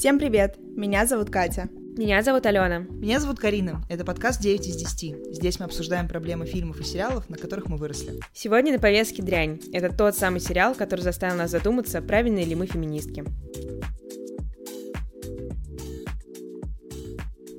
[0.00, 0.56] Всем привет!
[0.58, 1.68] Меня зовут Катя.
[1.98, 2.78] Меня зовут Алена.
[2.78, 3.82] Меня зовут Карина.
[3.90, 5.34] Это подкаст 9 из 10.
[5.34, 8.18] Здесь мы обсуждаем проблемы фильмов и сериалов, на которых мы выросли.
[8.32, 9.60] Сегодня на повестке «Дрянь».
[9.74, 13.26] Это тот самый сериал, который заставил нас задуматься, правильные ли мы феминистки.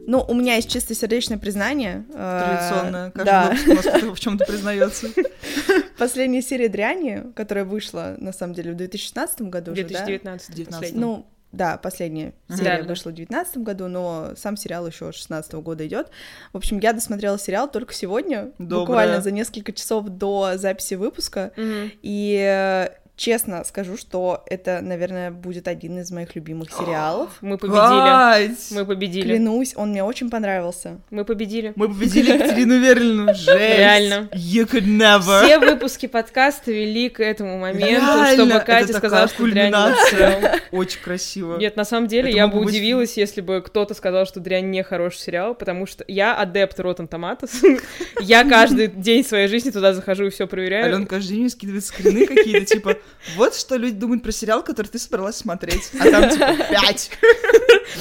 [0.08, 2.06] Ну, у меня есть чистосердечное признание.
[2.12, 3.50] Традиционно, каждый да.
[3.52, 5.10] выпуск у нас кто-то в чем-то признается.
[6.00, 9.90] Последняя серия «Дряни», которая вышла, на самом деле, в 2016 году уже, да?
[9.90, 10.56] 2019.
[10.56, 10.80] 19.
[10.80, 11.00] последний.
[11.00, 15.54] Ну, да, последняя серия Да, вышла в 2019 году, но сам сериал еще с 16
[15.56, 16.10] года идет.
[16.54, 18.80] В общем, я досмотрела сериал только сегодня, Доброе.
[18.80, 21.52] буквально за несколько часов до записи выпуска.
[21.58, 21.92] Мгм.
[22.02, 22.90] И э,
[23.22, 27.30] честно скажу, что это, наверное, будет один из моих любимых сериалов.
[27.42, 27.80] Мы победили.
[27.80, 28.68] Кать!
[28.72, 29.24] Мы победили.
[29.24, 31.00] Клянусь, он мне очень понравился.
[31.12, 31.72] Мы победили.
[31.76, 33.34] Мы победили Екатерину Верлину.
[33.34, 33.48] Жесть!
[33.48, 34.28] Реально.
[34.34, 35.46] You could never.
[35.46, 39.54] Все выпуски подкаста вели к этому моменту, Реально, чтобы это Катя такая сказала, что дрянь
[39.68, 40.10] не кульминация.
[40.42, 40.56] сериал.
[40.72, 41.58] Очень красиво.
[41.58, 44.72] Нет, на самом деле Это я бы быть- удивилась, если бы кто-то сказал, что дрянь
[44.72, 47.80] не хороший сериал, потому что я адепт Rotten Tomatoes.
[48.22, 50.86] Я каждый день своей жизни туда захожу и все проверяю.
[50.86, 52.98] Алена каждый день скидывает скрины какие-то, типа,
[53.36, 55.92] вот что люди думают про сериал, который ты собралась смотреть.
[56.00, 57.12] А там, типа, 5,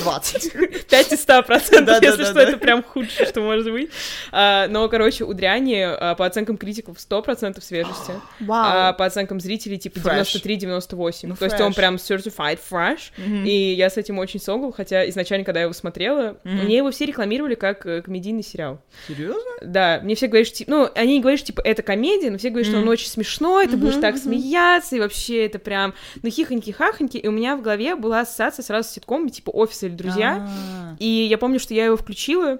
[0.02, 0.86] 20.
[0.88, 3.90] 5 из 100 процентов, если что, это прям худшее, что может быть.
[4.32, 8.12] А, но, короче, у дряни а, по оценкам критиков 100% свежести,
[8.48, 10.42] а по оценкам зрителей типа Fresh.
[10.42, 11.26] 93-98.
[11.28, 13.12] Ну, То есть он прям certified fresh,
[13.44, 17.06] и я с этим очень согл, хотя изначально, когда я его смотрела, мне его все
[17.06, 18.80] рекламировали как э, комедийный сериал.
[19.06, 19.40] Серьезно?
[19.62, 22.38] Да, мне все говорят, что, типа, ну, они не говорят, что, типа, это комедия, но
[22.38, 26.28] все говорят, что он очень смешной, ты будешь так смеяться, и вообще это прям, ну,
[26.28, 30.46] хихоньки-хахоньки, и у меня в голове была ассоциация сразу с ситкомами, типа, «Офис» или «Друзья»,
[30.48, 30.96] А.
[30.98, 32.58] и я помню, что я его включила,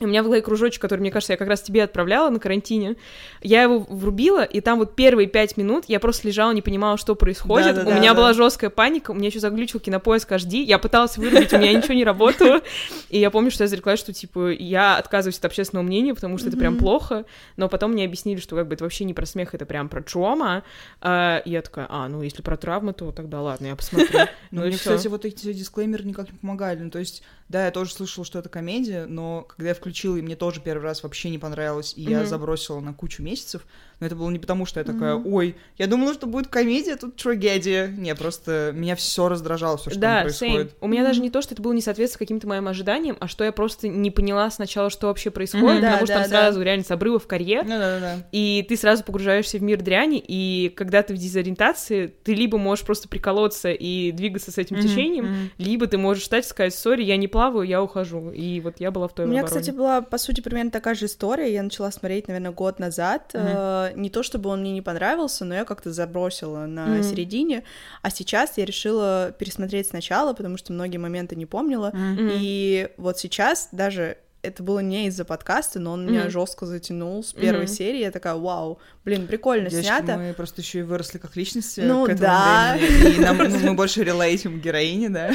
[0.00, 2.96] у меня в голове кружочек, который, мне кажется, я как раз тебе отправляла на карантине.
[3.42, 7.14] Я его врубила, и там вот первые пять минут я просто лежала, не понимала, что
[7.14, 7.74] происходит.
[7.74, 8.16] Да-да-да, у меня да.
[8.16, 10.62] была жесткая паника, у меня еще заглючил кинопоиск HD.
[10.62, 12.62] Я пыталась вырубить, у меня ничего не работало.
[13.10, 16.48] И я помню, что я зареклась, что, типа, я отказываюсь от общественного мнения, потому что
[16.48, 17.24] это прям плохо.
[17.56, 20.02] Но потом мне объяснили, что как бы это вообще не про смех, это прям про
[20.02, 20.62] трома.
[21.00, 24.20] А, и я такая, а, ну если про травмы, то тогда ладно, я посмотрю.
[24.50, 26.80] Ну, Ну мне, кстати, вот эти дисклеймеры никак не помогали.
[26.80, 30.22] Ну, то есть, да, я тоже слышала, что это комедия, но когда я включила, и
[30.22, 32.26] мне тоже первый раз вообще не понравилось, и я Мгм.
[32.26, 33.66] забросила на кучу месяцев,
[34.02, 37.14] но это было не потому, что я такая, ой, я думала, что будет комедия, тут
[37.14, 37.86] трагедия.
[37.86, 40.22] Не, просто меня все раздражало, все, что там да, same.
[40.24, 40.74] происходит.
[40.80, 41.10] У меня Мгм.
[41.10, 43.86] даже не то, что это было не соответствие каким-то моим ожиданиям, а что я просто
[43.86, 45.82] не поняла сначала, что вообще происходит.
[45.82, 46.36] Да, потому что да, там да.
[46.40, 48.28] сразу реально с обрыва в карьер, Ну, да, да, да.
[48.32, 52.84] и ты сразу погружаешься в мир дряни, и когда ты в дезориентации, ты либо можешь
[52.84, 55.50] просто приколоться и двигаться с этим Мгм, течением, мгм.
[55.58, 58.30] либо ты можешь встать и сказать, сори, я не плаваю, я ухожу.
[58.32, 59.60] И вот я была в той У меня, обороне.
[59.60, 61.52] кстати, была, по сути, примерно такая же история.
[61.52, 63.30] Я начала смотреть, наверное, год назад.
[63.34, 63.91] Мгм.
[63.94, 67.02] Не то, чтобы он мне не понравился, но я как-то забросила на Мгм.
[67.02, 67.62] середине.
[68.02, 71.90] А сейчас я решила пересмотреть сначала, потому что многие моменты не помнила.
[71.92, 72.28] Мгм.
[72.32, 76.30] И вот сейчас даже это было не из-за подкаста, но он меня Мгм.
[76.30, 77.74] жестко затянул с первой Мгм.
[77.74, 78.00] серии.
[78.00, 80.16] Я такая, вау, блин, прикольно Девочки, снято.
[80.18, 82.76] мы просто еще и выросли как личности Ну к этому да.
[82.76, 85.30] времени, и нам, ну, мы больше релейтим героине, да?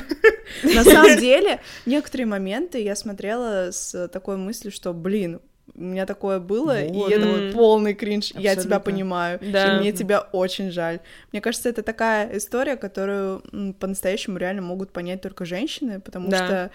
[0.61, 5.39] На самом деле, некоторые моменты я смотрела с такой мыслью, что, блин,
[5.77, 7.51] у меня такое было, Вот, и это вот.
[7.53, 8.31] полный кринж.
[8.31, 8.79] Я тебя Абсолютно.
[8.79, 9.67] понимаю, Да.
[9.67, 10.99] и мне тебя очень жаль.
[11.31, 13.41] Мне кажется, это такая история, которую
[13.79, 16.37] по-настоящему реально могут понять только женщины, потому Да.
[16.37, 16.71] что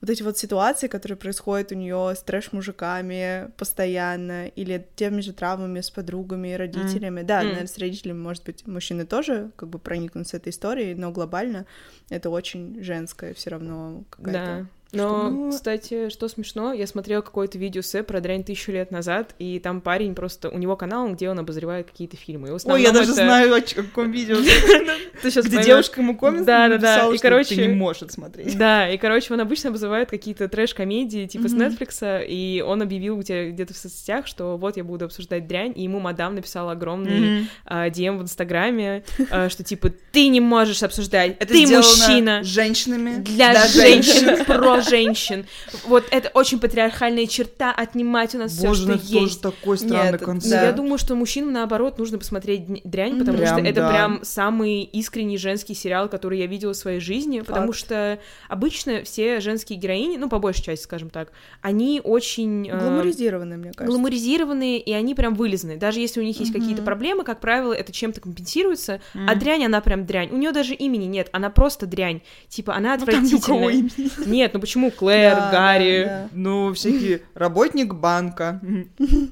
[0.00, 5.80] вот эти вот ситуации, которые происходят у нее с трэш-мужиками постоянно, или теми же травмами
[5.80, 7.22] с подругами родителями.
[7.22, 7.46] Да, М.
[7.48, 11.66] наверное, с родителями, может быть, мужчины тоже как бы проникнутся этой историей, но глобально
[12.10, 14.68] это очень женское все равно какая-то.
[14.92, 19.34] Но, Ну, кстати, что смешно, я смотрела какое-то видео с про дрянь тысячу лет назад,
[19.38, 22.56] и там парень просто, у него канал, где он обозревает какие-то фильмы.
[22.64, 24.36] Ой, я даже это- знаю, о чё- о каком видео.
[25.22, 27.08] Ты щас Где девушка ему коммент Да, да, да.
[27.12, 28.56] И, что короче, ты не можешь смотреть.
[28.56, 31.52] Да, и, короче, он обычно обзывает какие-то трэш-комедии, типа с.
[31.52, 35.72] Netflix, и он объявил у тебя где-то в соцсетях, что вот я буду обсуждать дрянь,
[35.74, 37.48] и ему мадам написала огромный Мгм.
[37.66, 42.42] а, DM в Инстаграме, а, что типа ты не можешь обсуждать, ты мужчина.
[42.44, 44.44] женщинами Для женщин,
[44.80, 45.46] женщин.
[45.86, 49.40] Вот это очень патриархальная черта отнимать у нас все, Боже, что есть.
[49.40, 50.62] такой странный концепт.
[50.62, 55.74] Я думаю, что мужчинам, наоборот, нужно посмотреть дрянь, потому что это прям самый искренний женский
[55.74, 60.38] сериал, который я видела в своей жизни, потому что обычно все женские героини, ну, по
[60.38, 61.32] большей части, скажем так,
[61.62, 62.68] они очень...
[62.68, 63.86] э, Гламуризированные, мне кажется.
[63.86, 65.76] гламуризированные, и они прям вылезные.
[65.76, 69.00] Даже если у них есть какие-то проблемы, как правило, это чем-то компенсируется.
[69.26, 70.30] А дрянь, она прям дрянь.
[70.30, 72.22] У нее даже имени нет, она просто дрянь.
[72.48, 73.88] Типа, она Ну, отвратительная.
[74.26, 76.04] Нет, ну почему Клэр, Да, Гарри?
[76.04, 76.28] да, да.
[76.32, 78.60] Ну, всякие работник банка,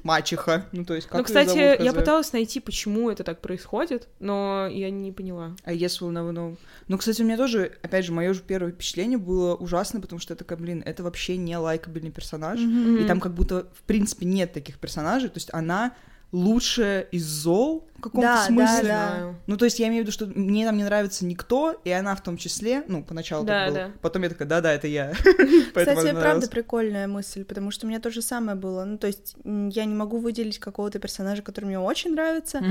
[0.03, 0.65] мачеха.
[0.71, 4.67] Ну, то есть, как Ну, кстати, зовут, я пыталась найти, почему это так происходит, но
[4.67, 5.55] я не поняла.
[5.63, 6.57] А yes will never know.
[6.87, 10.33] Ну, кстати, у меня тоже, опять же, мое же первое впечатление было ужасно, потому что
[10.33, 12.59] я такая, блин, это вообще не лайкабельный персонаж.
[12.59, 15.29] И там как будто, в принципе, нет таких персонажей.
[15.29, 15.93] То есть она
[16.31, 18.87] лучшая из зол каком-то Да, да, смысле.
[18.87, 19.35] да.
[19.47, 22.15] Ну, то есть я имею в виду, что мне там не нравится никто, и она
[22.15, 23.77] в том числе, ну, поначалу Да, так было.
[23.87, 23.91] да.
[24.01, 25.13] Потом я такая, да-да, это я.
[25.75, 28.83] Кстати, правда прикольная мысль, потому что у меня то же самое было.
[28.85, 32.61] Ну, то есть я не могу выделить какого-то персонажа, который мне очень нравится,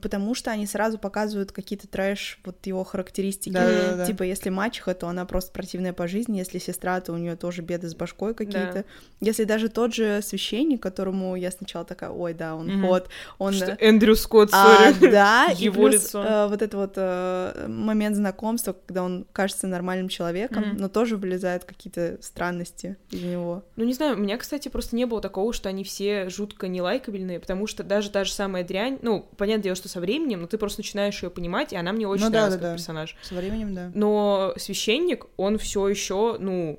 [0.00, 3.52] потому что они сразу показывают какие-то трэш, вот его характеристики.
[3.52, 4.06] Да-да-да.
[4.06, 7.62] Типа, если мачеха, то она просто противная по жизни, если сестра, то у нее тоже
[7.62, 8.84] беды с башкой какие-то.
[9.20, 13.08] Если даже тот же священник, которому я сначала такая, ой, да, он ход,
[13.38, 13.52] он...
[13.52, 15.10] Что Эндрю Скотт, а, сори.
[15.10, 16.22] да, и плюс, лицо.
[16.22, 21.64] э, вот это вот э, момент знакомства, когда он кажется нормальным человеком, но тоже вылезают
[21.64, 23.64] какие-то странности из него.
[23.76, 27.40] Ну, не знаю, у меня, кстати, просто не было такого, что они все жутко нелайкабельные,
[27.40, 30.58] потому что даже та же самая дрянь, ну, понятное дело, что со временем, но ты
[30.58, 32.76] просто начинаешь ее понимать, и она мне очень Ну нравится да, как да.
[32.76, 33.16] персонаж.
[33.22, 33.90] Со временем, да.
[33.94, 36.78] Но священник, он все еще, ну,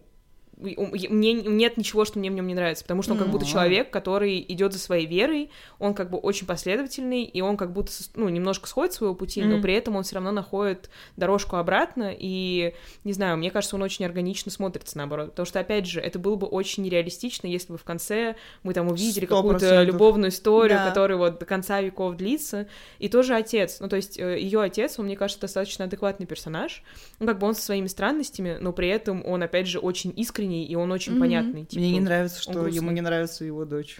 [0.63, 3.51] мне нет ничего, что мне в нем не нравится, потому что он как будто М.
[3.51, 5.49] человек, который идет за своей верой,
[5.79, 9.41] он как бы очень последовательный, и он как будто, ну, немножко сходит с своего пути,
[9.43, 12.73] но при этом он все равно находит дорожку обратно, и,
[13.03, 16.35] не знаю, мне кажется, он очень органично смотрится, наоборот, потому что, опять же, это было
[16.35, 20.87] бы очень нереалистично, если бы в конце мы там увидели какую-то любовную историю, Да.
[20.89, 22.67] которая вот до конца веков длится,
[22.99, 26.83] и тоже отец, ну, то есть ее отец, он, мне кажется, достаточно адекватный персонаж,
[27.19, 30.13] ну, как бы он со своими странностями, но при этом он, опять же, очень
[30.53, 31.21] искренний, и он очень Мгм.
[31.21, 31.53] понятный.
[31.53, 33.97] Мне типа, не нравится, что ему не нравится его дочь.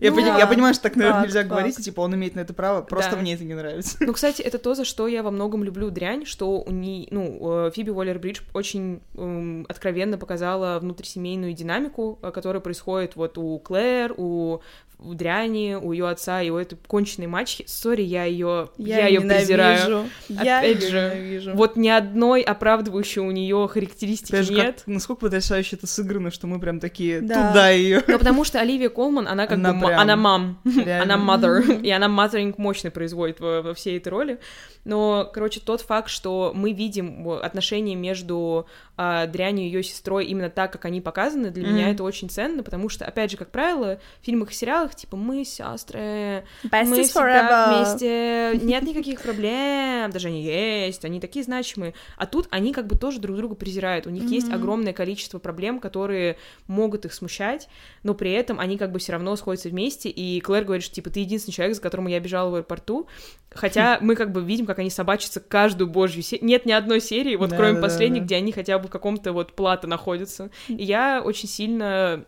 [0.00, 0.38] Я, Ну пони- да.
[0.38, 1.50] я понимаю, что так, наверное, Факт, нельзя факт.
[1.50, 3.16] говорить, и, типа он имеет на это право, просто Да.
[3.18, 3.96] мне это не нравится.
[4.00, 7.66] Ну, кстати, это то, за что я во многом люблю дрянь, что у ней, ну,
[7.66, 14.14] э, Фиби Уоллер-Бридж очень эм, откровенно показала внутрисемейную динамику, э, которая происходит вот у Клэр,
[14.16, 14.60] у
[15.04, 17.64] у дряни, у ее отца и у этой конченной мачехи.
[17.66, 20.06] Сори, я ее, я, ее презираю.
[20.28, 21.50] Я Опять её же, ненавижу.
[21.54, 24.74] Вот ни одной оправдывающей у нее характеристики Опять же, нет.
[24.78, 27.48] как- насколько потрясающе это сыграно, что мы прям такие Да.
[27.48, 28.02] туда ее.
[28.06, 29.86] Ну, потому что Оливия Колман, она как Она бы...
[29.86, 30.60] прям Она мам.
[30.64, 31.14] реально.
[31.14, 31.82] Она mother.
[31.82, 34.38] И она моthering мощно производит во, во всей этой роли.
[34.84, 38.66] Но, короче, тот факт, что мы видим э, отношения между
[38.96, 41.92] а, дрянью и ее сестрой именно так, как они показаны, для меня Мгм.
[41.94, 45.44] это очень ценно, потому что, опять же, как правило, в фильмах и сериалах, типа, мы
[45.44, 47.66] сестры, мы Besties всегда forever.
[47.66, 51.94] вместе, нет никаких проблем, даже они есть, они такие значимые.
[52.16, 54.06] А тут они как бы тоже друг друга презирают.
[54.06, 54.56] У них есть Мгм.
[54.56, 56.36] огромное количество проблем, которые
[56.66, 57.68] могут их смущать,
[58.02, 61.10] но при этом они как бы все равно сходятся вместе, и Клэр говорит, что типа
[61.10, 63.08] ты единственный человек, за которым я бежала в аэропорту,
[63.50, 66.46] хотя мы как бы видим, как они собачатся каждую божью серию.
[66.46, 68.26] Нет ни одной серии, вот Да, кроме да, да, последней, да.
[68.26, 70.50] где они хотя бы в каком-то вот плато находятся.
[70.68, 72.24] И я очень сильно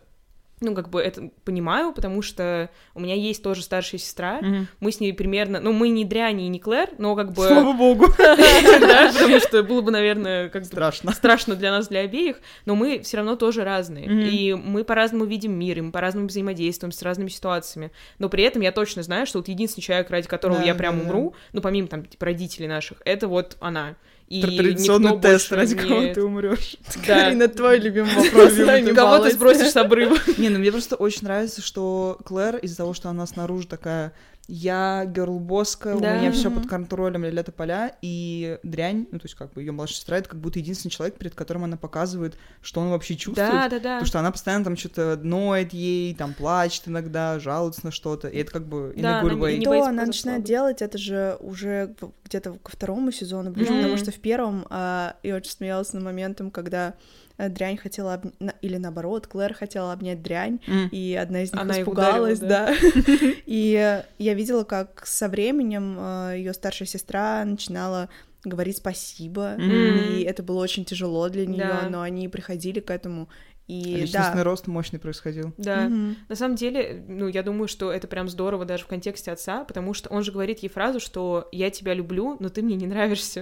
[0.61, 4.69] ну, как бы это понимаю, потому что у меня есть тоже старшая сестра, Мгм.
[4.81, 7.47] мы с ней примерно, ну, мы не Дряни и не Клэр, но как бы...
[7.47, 8.07] Слава богу.
[8.17, 11.13] Да, потому что было бы, наверное, как бы Страшно.
[11.13, 14.07] страшно для нас, для обеих, но мы все равно тоже разные.
[14.07, 17.91] И мы по-разному видим мир, и мы по-разному взаимодействуем с разными ситуациями.
[18.19, 21.35] Но при этом я точно знаю, что вот единственный человек, ради которого я прям умру,
[21.53, 23.97] ну, помимо там типа, родителей наших, это вот она.
[24.29, 26.77] И Традиционный никто тест, ради не- кого ты умрешь.
[27.07, 27.25] Да.
[27.25, 28.55] Карина, твой любимый вопрос.
[28.95, 30.17] Кого ты сбросишь с обрыва?
[30.37, 34.13] Не, ну мне просто очень нравится, что Клэр из-за того, что она снаружи такая
[34.49, 36.13] я герлбоска, Да.
[36.13, 39.61] у меня все под контролем, ля то поля, и дрянь, ну то есть как бы
[39.63, 43.17] ее младшая сестра, это как будто единственный человек, перед которым она показывает, что он вообще
[43.17, 43.95] чувствует, Да, да, да.
[43.95, 48.39] потому что она постоянно там что-то ноет ей, там плачет иногда, жалуется на что-то, и
[48.39, 49.55] это как бы in Да, a good она не- way.
[49.57, 51.95] не Что боится она начинает делать, это же уже
[52.25, 53.81] где-то ко второму сезону ближе, Мгм.
[53.83, 56.95] потому что в первом а, я очень смеялась на моментом, когда
[57.39, 60.89] дрянь хотела на- или наоборот, Клэр хотела обнять дрянь, М.
[60.89, 62.75] и одна из них Она испугалась, ударила, да.
[63.47, 65.99] И э, я видела, как со временем
[66.35, 68.09] ее старшая сестра начинала
[68.45, 71.89] говорить спасибо, и это было очень тяжело для нее, Да.
[71.91, 73.29] но они приходили к этому,
[73.69, 74.45] и Личностный да.
[74.45, 75.53] рост мощный происходил.
[75.59, 75.89] Да.
[75.89, 76.17] Мгм.
[76.29, 79.93] На самом деле, ну, я думаю, что это прям здорово даже в контексте отца, потому
[79.93, 83.41] что он же говорит ей фразу, что я тебя люблю, но ты мне не нравишься.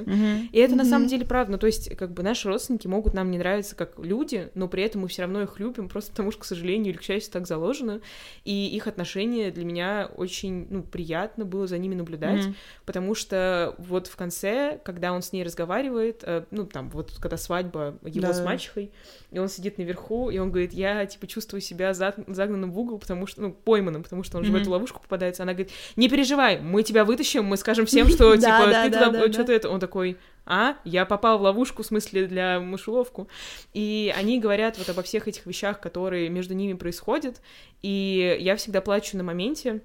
[0.53, 0.91] И это на Мгм.
[0.91, 1.53] самом деле правда.
[1.53, 4.83] Ну, то есть, как бы наши родственники могут нам не нравиться как люди, но при
[4.83, 7.47] этом мы все равно их любим, просто потому что, к сожалению или к счастью, так
[7.47, 8.01] заложено.
[8.45, 12.55] И их отношения для меня очень, ну, приятно было за ними наблюдать, Мгм.
[12.87, 17.37] потому что вот в конце, когда он с ней разговаривает, э, ну, там, вот когда
[17.37, 18.33] свадьба его Да.
[18.35, 18.91] с мачехой,
[19.31, 22.99] и он сидит наверху, чуваку, и он говорит, я, типа, чувствую себя загнанным в угол,
[22.99, 25.43] потому что, ну, пойманным, потому что он же в эту ловушку попадается.
[25.43, 29.53] Она говорит, не переживай, мы тебя вытащим, мы скажем всем, что, типа, ты туда, что-то
[29.53, 29.69] это.
[29.69, 30.17] Он такой,
[30.47, 33.29] а, я попал в ловушку, в смысле, для мышеловку.
[33.73, 37.41] И они говорят вот обо всех этих вещах, которые между ними происходят,
[37.83, 39.81] и я всегда плачу на моменте,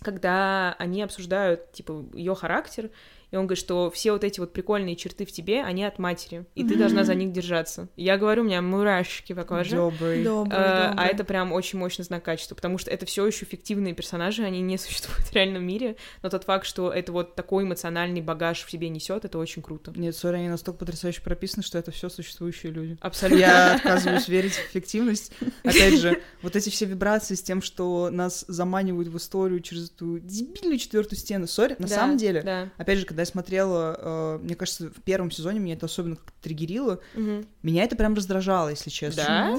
[0.00, 2.90] когда они обсуждают, типа, ее характер,
[3.32, 6.44] и он говорит, что все вот эти вот прикольные черты в тебе, они от матери,
[6.54, 7.88] и ты должна за них держаться.
[7.96, 9.74] Я говорю, у меня мурашки по коже.
[9.74, 10.22] Добрый.
[10.22, 11.04] Добрый, А, добрый.
[11.04, 14.60] а это прям очень мощный знак качества, потому что это все еще фиктивные персонажи, они
[14.60, 18.70] не существуют в реальном мире, но тот факт, что это вот такой эмоциональный багаж в
[18.70, 19.92] себе несет, это очень круто.
[19.96, 22.98] Нет, sorry, они настолько потрясающе прописаны, что это все существующие люди.
[23.00, 23.40] Абсолютно.
[23.40, 25.32] Я отказываюсь верить в их фиктивность.
[25.64, 30.18] Опять же, вот эти все вибрации с тем, что нас заманивают в историю через эту
[30.18, 31.46] дебильную четвертую стену.
[31.46, 32.68] Sorry, на Да, самом деле, Да.
[32.76, 36.32] опять же, когда я смотрела, э, мне кажется, в первом сезоне меня это особенно как-то
[36.42, 37.00] триггерило.
[37.14, 37.46] Мгм.
[37.62, 39.22] Меня это прям раздражало, если честно.
[39.22, 39.58] Да?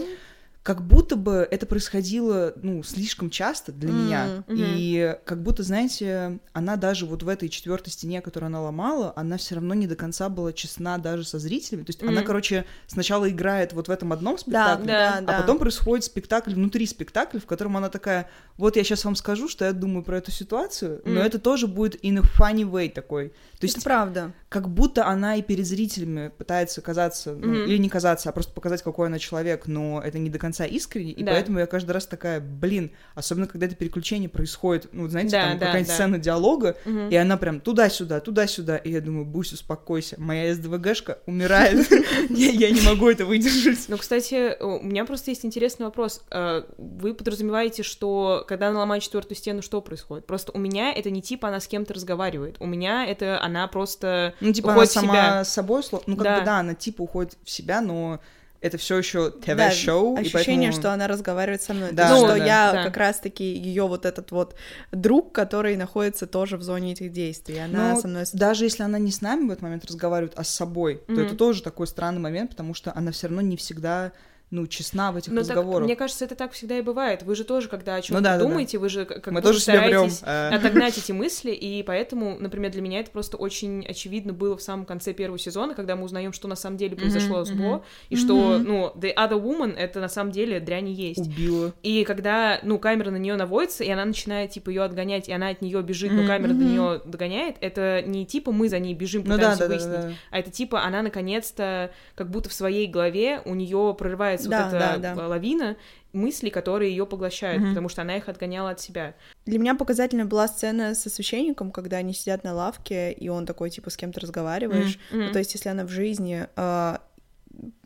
[0.63, 4.43] Как будто бы это происходило, ну, слишком часто для М, меня.
[4.47, 4.55] мгм.
[4.57, 9.35] И как будто, знаете, она даже вот в этой четвертой стене, которую она ломала, она
[9.35, 11.83] все равно не до конца была честна даже со зрителями.
[11.83, 12.23] То есть она, Мгм.
[12.25, 15.37] короче, сначала играет вот в этом одном Да, спектакле, да, а да.
[15.37, 19.49] а потом происходит спектакль внутри спектакля, в котором она такая, вот я сейчас вам скажу,
[19.49, 21.19] что я думаю про эту ситуацию, но Мгм.
[21.23, 23.29] это тоже будет in a funny way такой.
[23.59, 24.31] То есть Это правда.
[24.53, 27.63] Как будто она и перед зрителями пытается казаться, ну, Мгм.
[27.65, 31.11] или не казаться, а просто показать, какой она человек, но это не до конца искренне,
[31.11, 31.31] и Да.
[31.31, 35.57] поэтому я каждый раз такая, блин, особенно когда это переключение происходит, ну, знаете, Да, там
[35.57, 35.93] да, какая-нибудь да.
[35.95, 37.09] сцена диалога, Мгм.
[37.09, 41.87] и она прям туда-сюда, туда-сюда, и я думаю, Бусь, успокойся, моя СДВГшка умирает,
[42.29, 43.79] я не могу это выдержать.
[43.87, 46.21] Ну, кстати, у меня просто есть интересный вопрос.
[46.29, 50.27] Э, Вы подразумеваете, что когда она ломает четвертую стену, что происходит?
[50.27, 52.57] Просто у меня это не типа она с кем-то разговаривает.
[52.59, 55.43] У меня это она просто Ну, типа, она уходит в сама себя.
[55.45, 56.39] с собой, ну, как Да.
[56.39, 58.19] бы, да, она типа уходит в себя, но
[58.61, 61.89] это все еще Да, ТВ-шоу, и ощущение, поэтому- что она разговаривает со мной.
[61.91, 62.45] Да, То да, что да.
[62.45, 62.83] я Да.
[62.85, 64.55] как раз-таки ее вот этот вот
[64.93, 67.57] друг, который находится тоже в зоне этих действий.
[67.59, 68.25] Она Ну, со мной...
[68.25, 71.11] с- даже если она не с нами в этот момент разговаривает, а с собой, то
[71.13, 71.21] Мгм.
[71.25, 74.13] это тоже такой странный момент, потому что она все равно не всегда,
[74.53, 75.83] ну, честна в этих Ну, так, разговорах.
[75.83, 77.23] мне кажется, это так всегда и бывает.
[77.23, 78.43] Вы же тоже, когда о чем-то да, да, да.
[78.47, 80.09] думаете, вы же как Мы тоже себе врем.
[80.11, 80.49] стараетесь э.
[80.55, 84.85] отогнать эти мысли, и поэтому, например, для меня это просто очень очевидно было в самом
[84.85, 87.83] конце первого сезона, когда мы узнаем, что на самом деле произошло Мгм, с Бо, мгм.
[88.09, 91.27] и что, ну, the other woman— это на самом деле дрянь и есть.
[91.27, 91.73] Убила.
[91.81, 95.47] И когда, ну, камера на нее наводится, и она начинает, типа, ее отгонять, и она
[95.49, 96.27] от нее бежит, но Мгм.
[96.27, 99.67] камера до нее догоняет, это не типа мы за ней бежим, Ну да, пытаемся да,
[99.67, 100.11] да, выяснить, да.
[100.29, 104.67] а это типа она наконец-то, как будто в своей голове у нее прорывается Да, вот
[104.75, 105.21] эта да, да.
[105.21, 105.77] э, лавина
[106.13, 107.69] мыслей, которые ее поглощают, Мгм.
[107.69, 109.15] потому что она их отгоняла от себя.
[109.45, 113.69] Для меня показательная была сцена со священником, когда они сидят на лавке, и он такой,
[113.69, 114.99] типа, с кем-то разговариваешь.
[115.11, 115.25] Мгм.
[115.25, 116.47] Ну, то есть, если она в жизни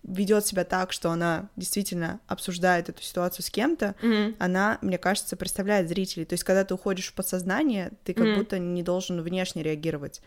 [0.04, 4.36] ведет себя так, что она действительно обсуждает эту ситуацию с кем-то, Мгм.
[4.40, 6.26] она, мне кажется, представляет зрителей.
[6.26, 8.36] То есть, когда ты уходишь в подсознание, ты как Мгм.
[8.36, 10.22] будто не должен внешне реагировать.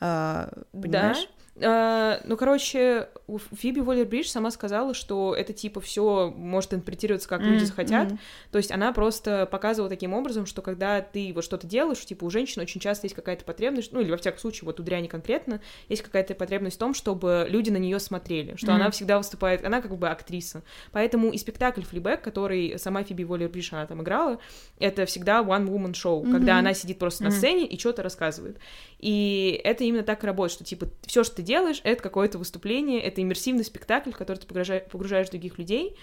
[0.00, 1.28] А, понимаешь?
[1.28, 3.08] А, ну, короче,
[3.54, 8.08] Фиби Уоллер-Бридж сама сказала, что это, типа, все может интерпретироваться, как люди М, захотят.
[8.08, 8.18] мгм.
[8.50, 12.30] То есть она просто показывала таким образом, что когда ты вот что-то делаешь, типа, у
[12.30, 15.62] женщин очень часто есть какая-то потребность, ну, или во всяком случае, вот у Дряни конкретно,
[15.88, 18.74] есть какая-то потребность в том, чтобы люди на нее смотрели, что Мгм.
[18.82, 20.62] она всегда выступает, она как бы актриса.
[20.92, 24.38] Поэтому и спектакль «Флибэк», который сама Фиби Уоллер-Бридж, она там играла,
[24.78, 26.58] это всегда one-woman show, когда Мгм.
[26.58, 27.38] она сидит просто на Мгм.
[27.38, 28.58] сцене и что-то рассказывает.
[28.98, 33.00] И это именно так и работает, что, типа, все, что ты делаешь, это какое-то выступление,
[33.00, 35.96] это иммерсивный спектакль, в который ты погружаешь, погружаешь других людей,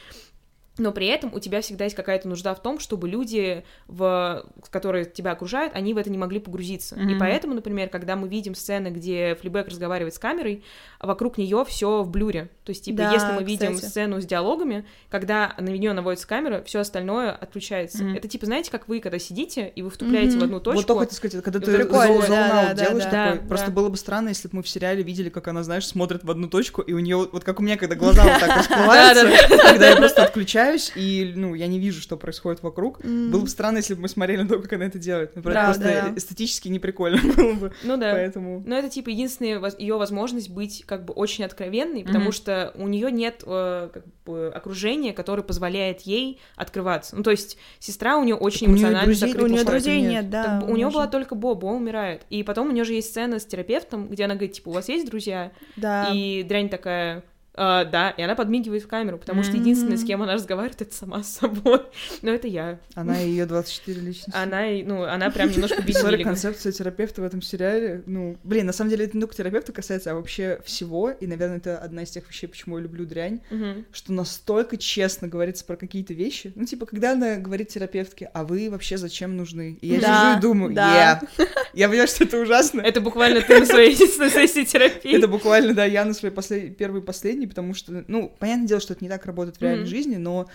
[0.77, 4.43] но при этом у тебя всегда есть какая-то нужда в том, чтобы люди, в...
[4.71, 6.95] которые тебя окружают, они в это не могли погрузиться.
[6.95, 7.19] И Мгм.
[7.19, 10.63] поэтому, например, когда мы видим сцены, где Флибек разговаривает с камерой,
[10.99, 12.49] вокруг нее все в блюре.
[12.63, 13.89] То есть, типа, Да, если мы видим кстати.
[13.91, 18.03] сцену с диалогами, когда на нее наводится камера, все остальное отключается.
[18.03, 18.15] Мгм.
[18.15, 20.39] Это типа, знаете, как вы, когда сидите и вы вступляете Мгм.
[20.39, 20.77] в одну точку.
[20.79, 23.47] Вот только сказать, когда ты прикольно, зоу- да, да, делаешь да, такой, да.
[23.47, 23.73] просто Да.
[23.73, 26.47] было бы странно, если бы мы в сериале видели, как она, знаешь, смотрит в одну
[26.47, 29.95] точку, и у нее вот как у меня, когда глаза вот так расплываются, когда я
[29.97, 30.23] просто
[30.63, 33.03] отключаюсь, и, ну, я не вижу, что происходит вокруг.
[33.03, 33.31] М.
[33.31, 35.35] Было бы странно, если бы мы смотрели на то, как она это делает.
[35.35, 36.13] Ну, Да, Просто да.
[36.15, 37.73] эстетически неприкольно было бы.
[37.83, 38.11] Ну да.
[38.13, 38.63] Поэтому...
[38.65, 42.31] Но это типа единственная ее возможность быть как бы очень откровенной, потому Мгм.
[42.31, 47.15] что у нее нет э, как бы окружения, которое позволяет ей открываться.
[47.15, 49.45] Ну то есть сестра у нее очень и эмоционально друзей закрыта.
[49.45, 50.11] У нее друзей нет.
[50.11, 50.43] нет, да.
[50.61, 52.21] Так у нее была только Бо, Бо умирает.
[52.29, 54.89] И потом у нее же есть сцена с терапевтом, где она говорит, типа, у вас
[54.89, 55.51] есть друзья?
[55.75, 56.09] Да.
[56.13, 57.23] И дрянь такая,
[57.55, 60.93] А, да, и она подмигивает в камеру, потому что единственное, с кем она разговаривает, это
[60.95, 61.81] сама с собой.
[62.23, 62.79] Но это я.
[62.95, 64.31] Она и ее 24 личности.
[64.33, 66.23] Она, и- ну, она прям немножко безделика.
[66.23, 70.11] концепция терапевта в этом сериале, ну, блин, на самом деле это не только терапевта касается,
[70.11, 73.85] а вообще всего, и, наверное, это одна из тех вещей, почему я люблю дрянь, Мгм.
[73.91, 78.69] что настолько честно говорится про какие-то вещи, ну, типа, когда она говорит терапевтке, а вы
[78.71, 79.77] вообще зачем нужны?
[79.81, 81.21] И я Да, сижу и думаю, да.
[81.37, 81.47] «Yeah».
[81.73, 85.15] я понимаю, что это ужасно, Это буквально ты на своей сессии терапии.
[85.15, 86.33] это буквально, да, я на своей
[86.71, 89.85] первой и последней, потому что, ну, понятное дело, что это не так работает в реальной
[89.85, 89.87] Мгм.
[89.87, 90.49] жизни, но,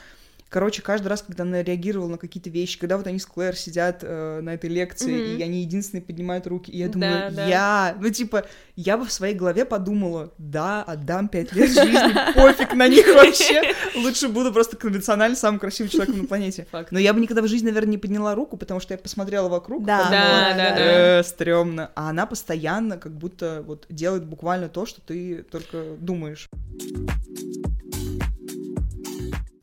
[0.49, 3.99] короче, каждый раз, когда она реагировала на какие-то вещи, когда вот они с Клэр сидят
[4.03, 5.39] э, на этой лекции, Мгм.
[5.39, 7.47] и они единственные поднимают руки, и я Да, думаю, да.
[7.47, 12.73] я, ну, типа, я бы в своей голове подумала, да, отдам пять лет жизни, пофиг
[12.75, 16.67] на них вообще, лучше буду просто конвенционально самым красивым человеком на планете.
[16.91, 19.85] Но я бы никогда в жизни, наверное, не подняла руку, потому что я посмотрела вокруг,
[19.85, 21.19] Да, подумала, Да, да, да.
[21.19, 21.91] «Э, стрёмно.
[21.95, 26.49] А она постоянно как будто вот делает буквально то, что ты только думаешь.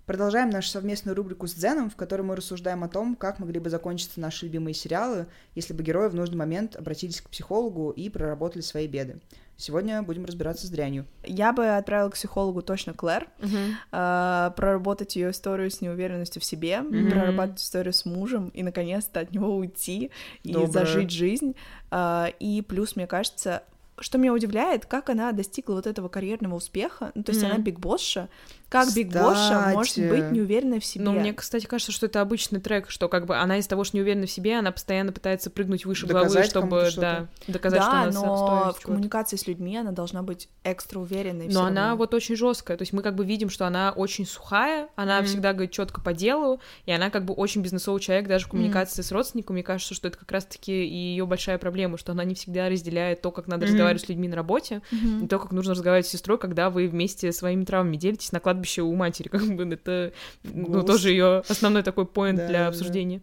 [0.06, 3.72] Продолжаем нашу совместную рубрику с Дзеном, в которой мы рассуждаем о том, как могли бы
[3.72, 8.62] закончиться наши любимые сериалы, если бы герои в нужный момент обратились к психологу и проработали
[8.62, 9.20] свои беды.
[9.58, 11.06] Сегодня будем разбираться с дрянью.
[11.24, 13.78] Я бы отправила к психологу точно Клэр, Мгм.
[13.92, 17.10] а, проработать ее историю с неуверенностью в себе, Мгм.
[17.10, 20.12] проработать историю с мужем и наконец-то от него уйти
[20.44, 20.72] и Доброе.
[20.72, 21.56] зажить жизнь.
[21.90, 23.64] А, И плюс, мне кажется,
[23.98, 27.14] что меня удивляет, как она достигла вот этого карьерного успеха.
[27.16, 27.52] Ну, то есть Мгм.
[27.54, 28.28] она бигбосша.
[28.70, 30.10] Как бигбосша может Кстати.
[30.10, 31.06] быть неуверенной в себе?
[31.06, 33.96] Ну, мне, кстати, кажется, что это обычный трек, что как бы она из того, что
[33.98, 37.84] не уверена в себе, она постоянно пытается прыгнуть выше головы, Доказать чтобы, кому-то да, доказать,
[37.84, 41.48] что да, она но стоит в коммуникации с людьми она должна быть экстра уверенной.
[41.48, 41.98] Но она равно.
[41.98, 45.26] вот очень жесткая, то есть мы как бы видим, что она очень сухая, она Мгм.
[45.28, 49.02] всегда говорит четко по делу, и она как бы очень бизнесовый человек даже в коммуникации
[49.04, 49.56] с родственниками.
[49.56, 53.22] Мне кажется, что это как раз-таки и ее большая проблема, что она не всегда разделяет
[53.22, 53.74] то, как надо Мгм.
[53.74, 55.26] разговаривать с людьми на работе, Мгм.
[55.26, 58.82] и то, как нужно разговаривать с сестрой, когда вы вместе своими травмами делитесь на кладбище
[58.82, 62.68] у матери, как бы это ну, тоже ее основной такой поинт Да, для да.
[62.70, 63.22] обсуждения.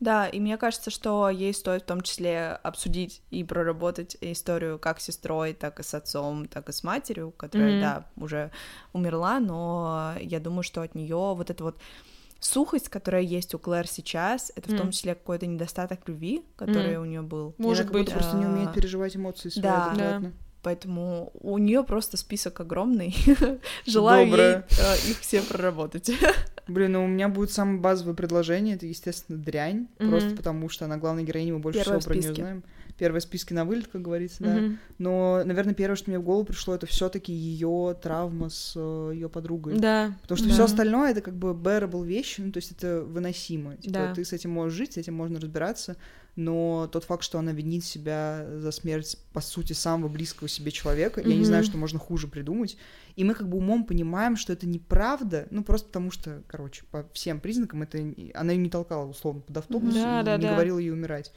[0.00, 5.00] Да, и мне кажется, что ей стоит в том числе обсудить и проработать историю как
[5.00, 7.80] с сестрой, так и с отцом, так и с матерью, которая, Мгм.
[7.80, 8.50] да, уже
[8.92, 11.76] умерла, но я думаю, что от нее вот эта вот
[12.40, 17.04] сухость, которая есть у Клэр сейчас, это в том числе какой-то недостаток любви, который у
[17.04, 17.50] нее был.
[17.50, 18.12] И она Может быть.
[18.12, 20.22] просто не А, умеет переживать эмоции свои да.
[20.62, 23.14] Поэтому у нее просто список огромный.
[23.86, 24.66] Желаю ей Доброе.
[24.70, 26.10] э, их все проработать.
[26.68, 30.10] Блин, ну у меня будет самое базовое предложение, это, естественно, дрянь, Мгм.
[30.10, 32.64] просто потому что она главная героиня, мы больше Первая всего про нее знаем.
[32.98, 34.54] Первые списки на вылет, как говорится, да.
[34.54, 34.78] Мгм.
[34.98, 39.76] Но, наверное, первое, что мне в голову пришло, это все-таки ее травма с ее подругой.
[39.78, 40.14] Да.
[40.22, 40.54] Потому что да.
[40.54, 43.76] все остальное это как бы bearable вещи, ну, то есть это выносимо.
[43.78, 44.14] Типа, Да.
[44.14, 45.96] ты с этим можешь жить, с этим можно разбираться,
[46.36, 51.20] но тот факт, что она винит себя за смерть, по сути, самого близкого себе человека,
[51.20, 52.76] я не знаю, что можно хуже придумать.
[53.16, 57.06] И мы как бы умом понимаем, что это неправда, ну, просто потому что, короче, по
[57.12, 57.98] всем признакам это...
[58.34, 60.52] Она ее не толкала, условно, под автобус Да, и да, не да.
[60.54, 61.32] говорила ей умирать.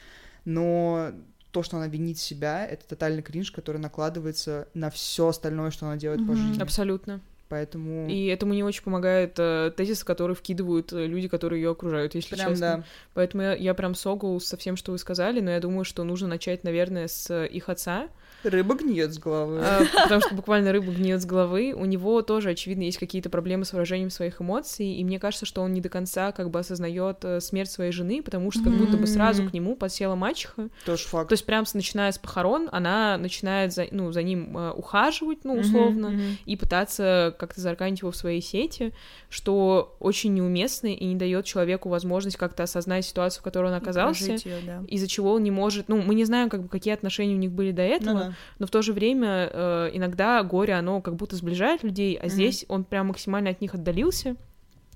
[0.46, 1.12] Но
[1.52, 5.98] то, что она винит себя, это тотальный кринж, который накладывается на все остальное, что она
[5.98, 6.38] делает по Мгм.
[6.48, 6.62] жизни.
[6.62, 7.22] Абсолютно.
[7.48, 8.10] Поэтому...
[8.10, 12.36] И этому не очень помогает э, тезис, который вкидывают э, люди, которые ее окружают, если
[12.36, 12.78] Прям, честно.
[12.78, 12.84] да.
[13.14, 16.28] Поэтому я, я прям согл со всем, что вы сказали, но я думаю, что нужно
[16.28, 18.10] начать, наверное, с э, их отца,
[18.50, 19.60] Рыба гниет с головы.
[19.64, 21.74] э, потому что буквально рыба гниет с головы.
[21.76, 25.62] У него тоже, очевидно, есть какие-то проблемы с выражением своих эмоций, и мне кажется, что
[25.62, 28.98] он не до конца как бы осознает э, смерть своей жены, потому что как будто
[28.98, 30.70] бы сразу к нему подсела мачеха.
[30.86, 31.30] Тоже факт.
[31.30, 35.40] То есть прям с- начиная с похорон, она начинает за, ну, за ним э, ухаживать,
[35.44, 36.38] ну, условно, мгм.
[36.46, 38.94] и пытаться как-то зарканить его в своей сети,
[39.30, 44.26] что очень неуместно и не дает человеку возможность как-то осознать ситуацию, в которой он оказался,
[44.26, 44.84] Прожить её, да.
[44.88, 45.88] из-за чего он не может...
[45.90, 48.34] Ну, мы не знаем, как бы, какие отношения у них были до Ну этого, да.
[48.60, 52.30] Но в то же время э, иногда горе, оно как будто сближает людей, а Мгм.
[52.30, 54.36] здесь он прям максимально от них отдалился.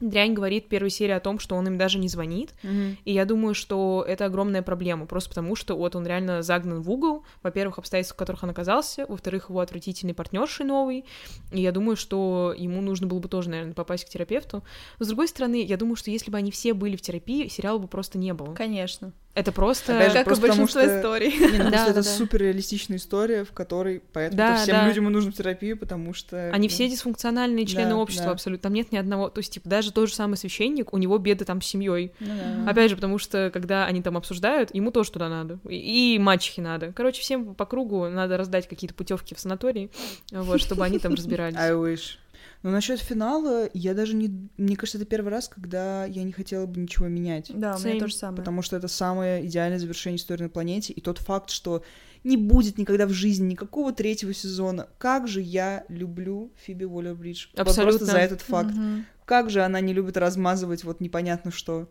[0.02, 2.98] Дрянь говорит в первой серии о том, что он им даже не звонит, Мгм.
[3.04, 6.90] и я думаю, что это огромная проблема, просто потому что вот он реально загнан в
[6.90, 11.04] угол, во-первых, обстоятельств, в которых он оказался, во-вторых, его отвратительный партнерши новый,
[11.52, 14.64] и я думаю, что ему нужно было бы тоже, наверное, попасть к терапевту.
[15.00, 17.78] Но, с другой стороны, я думаю, что если бы они все были в терапии, сериала
[17.78, 18.54] бы просто не было.
[18.54, 19.12] Конечно.
[19.40, 19.94] Это просто...
[20.10, 21.32] Же, Как и просто потому большинство что- историй.
[21.58, 24.88] Не, ну Да, это да, супер реалистичная история, в которой поэтому Да, всем да.
[24.88, 26.50] людям и нужно в терапию, потому что...
[26.52, 28.32] Они ну, все дисфункциональные члены Да, общества да.
[28.34, 28.64] абсолютно.
[28.64, 29.30] Там нет ни одного.
[29.30, 32.12] То есть, типа, даже тот же самый священник, у него беды там с семьей.
[32.20, 32.28] ну
[32.66, 32.72] да.
[32.72, 35.60] Опять же, потому что когда они там обсуждают, ему тоже туда надо.
[35.70, 36.92] И, и мачехе надо.
[36.92, 39.90] Короче, всем по кругу надо раздать какие-то путевки в санатории,
[40.32, 41.56] вот, чтобы они там разбирались.
[41.58, 42.18] I wish.
[42.62, 44.50] Но насчет финала, я даже не...
[44.58, 47.52] Мне кажется, это первый раз, когда я не хотела бы ничего менять.
[47.54, 48.38] Да, у меня то же самое.
[48.38, 51.84] Потому что это самое идеальное завершение истории на планете, и тот факт, что
[52.26, 54.90] не будет никогда в жизни никакого третьего сезона.
[54.98, 57.48] Как же я люблю Фиби Уоллер-Бридж.
[57.56, 57.84] Абсолютно.
[57.84, 58.74] Вот просто за этот факт.
[58.74, 59.06] Мгм.
[59.24, 61.88] Как же она не любит размазывать вот непонятно что.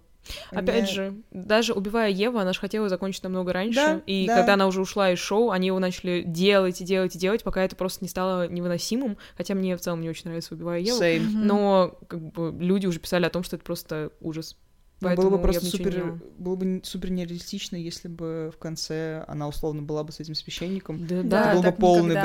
[0.50, 3.76] Опять Мне- же, даже убивая Еву, она же хотела закончить намного раньше.
[3.80, 4.36] Да, и да.
[4.36, 7.62] когда она уже ушла из шоу, они его начали делать и делать и делать, пока
[7.62, 9.16] это просто не стало невыносимым.
[9.36, 11.00] Хотя мне в целом не очень нравится убивая Еву.
[11.00, 11.20] Same.
[11.20, 14.56] Но как бы люди уже писали о том, что это просто ужас.
[15.00, 19.24] Но было бы Поэтому просто бы супер, было бы супер нереалистично, если бы в конце
[19.28, 21.06] она условно была бы с этим священником.
[21.06, 21.54] Да, Да, да.
[21.54, 22.24] был бы полный бред.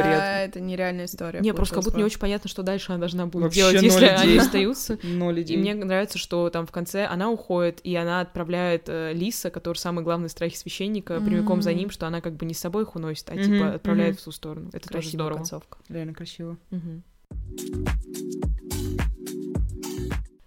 [0.50, 1.40] Это нереальная история.
[1.40, 4.06] Не, просто как будто не очень понятно, что дальше она должна будет Вообще делать, если
[4.06, 4.40] они идей.
[4.40, 4.98] остаются.
[5.04, 5.56] Ноль идей.
[5.56, 9.78] И мне нравится, что там в конце она уходит, и она отправляет э, Лиса, который
[9.78, 12.96] самый главный страхи священника, прямиком за ним, что она как бы не с собой их
[12.96, 14.22] уносит, а Мгм, типа отправляет мгм.
[14.22, 14.70] в ту сторону.
[14.74, 15.38] Это тоже Красивая здорово.
[15.38, 15.78] концовка.
[15.90, 16.58] Реально красиво.
[16.72, 17.04] Мгм.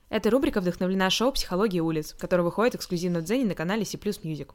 [0.08, 4.52] Эта рубрика вдохновлена шоу «Психология улиц», которое выходит эксклюзивно в Дзене на канале C++ Music.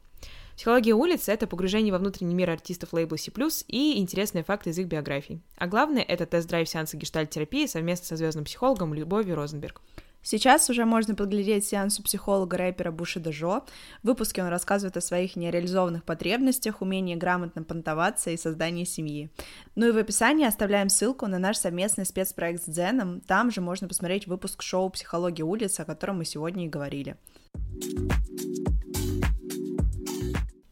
[0.56, 3.30] Психология улиц— это погружение во внутренний мир артистов лейбла C++
[3.68, 5.42] и интересные факты из их биографий.
[5.56, 9.82] А главное— это тест-драйв сеанса гештальт-терапии совместно со звездным психологом Любовью Розенберг.
[10.22, 13.64] Сейчас уже можно подглядеть сеанс у психолога-рэпера Бушида Жо.
[14.02, 19.30] В выпуске он рассказывает о своих нереализованных потребностях, умении грамотно понтоваться и создании семьи.
[19.74, 23.20] Ну и в описании оставляем ссылку на наш совместный спецпроект с Дзеном.
[23.20, 27.16] Там же можно посмотреть выпуск шоу «Психология улиц», о котором мы сегодня и говорили.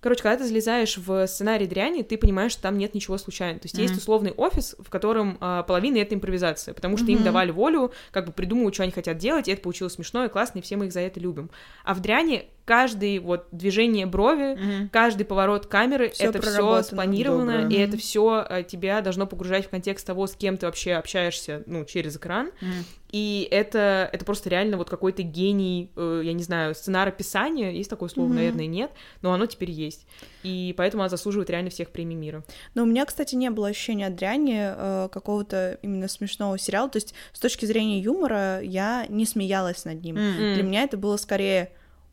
[0.01, 3.61] Короче, когда ты залезаешь в сценарий дряни, ты понимаешь, что там нет ничего случайного.
[3.61, 3.99] То есть есть Мгм.
[4.01, 7.25] условный офис, в котором а, половина это импровизация, потому что им Мгм.
[7.25, 10.61] давали волю, как бы придумывать, что они хотят делать, и это получилось смешно и классно,
[10.61, 11.51] и все мы их за это любим.
[11.85, 17.69] А в дряне каждый вот движение брови, каждый поворот камеры, Всё это все спланировано, Добро.
[17.77, 21.85] и это все тебя должно погружать в контекст того, с кем ты вообще общаешься, ну,
[21.85, 22.51] через экран.
[22.61, 22.85] Мгм.
[23.13, 28.09] И это, это просто реально вот какой-то гений, э, я не знаю, сценарописания, есть такое
[28.09, 28.37] слово, Мгм.
[28.37, 30.07] наверное, нет, но оно теперь есть.
[30.45, 32.45] И поэтому она заслуживает реально всех премий мира.
[32.75, 36.89] Но у меня, кстати, не было ощущения от дряни э, какого-то именно смешного сериала.
[36.89, 40.17] То есть с точки зрения юмора я не смеялась над ним.
[40.17, 40.55] М.
[40.55, 41.73] Для меня это было скорее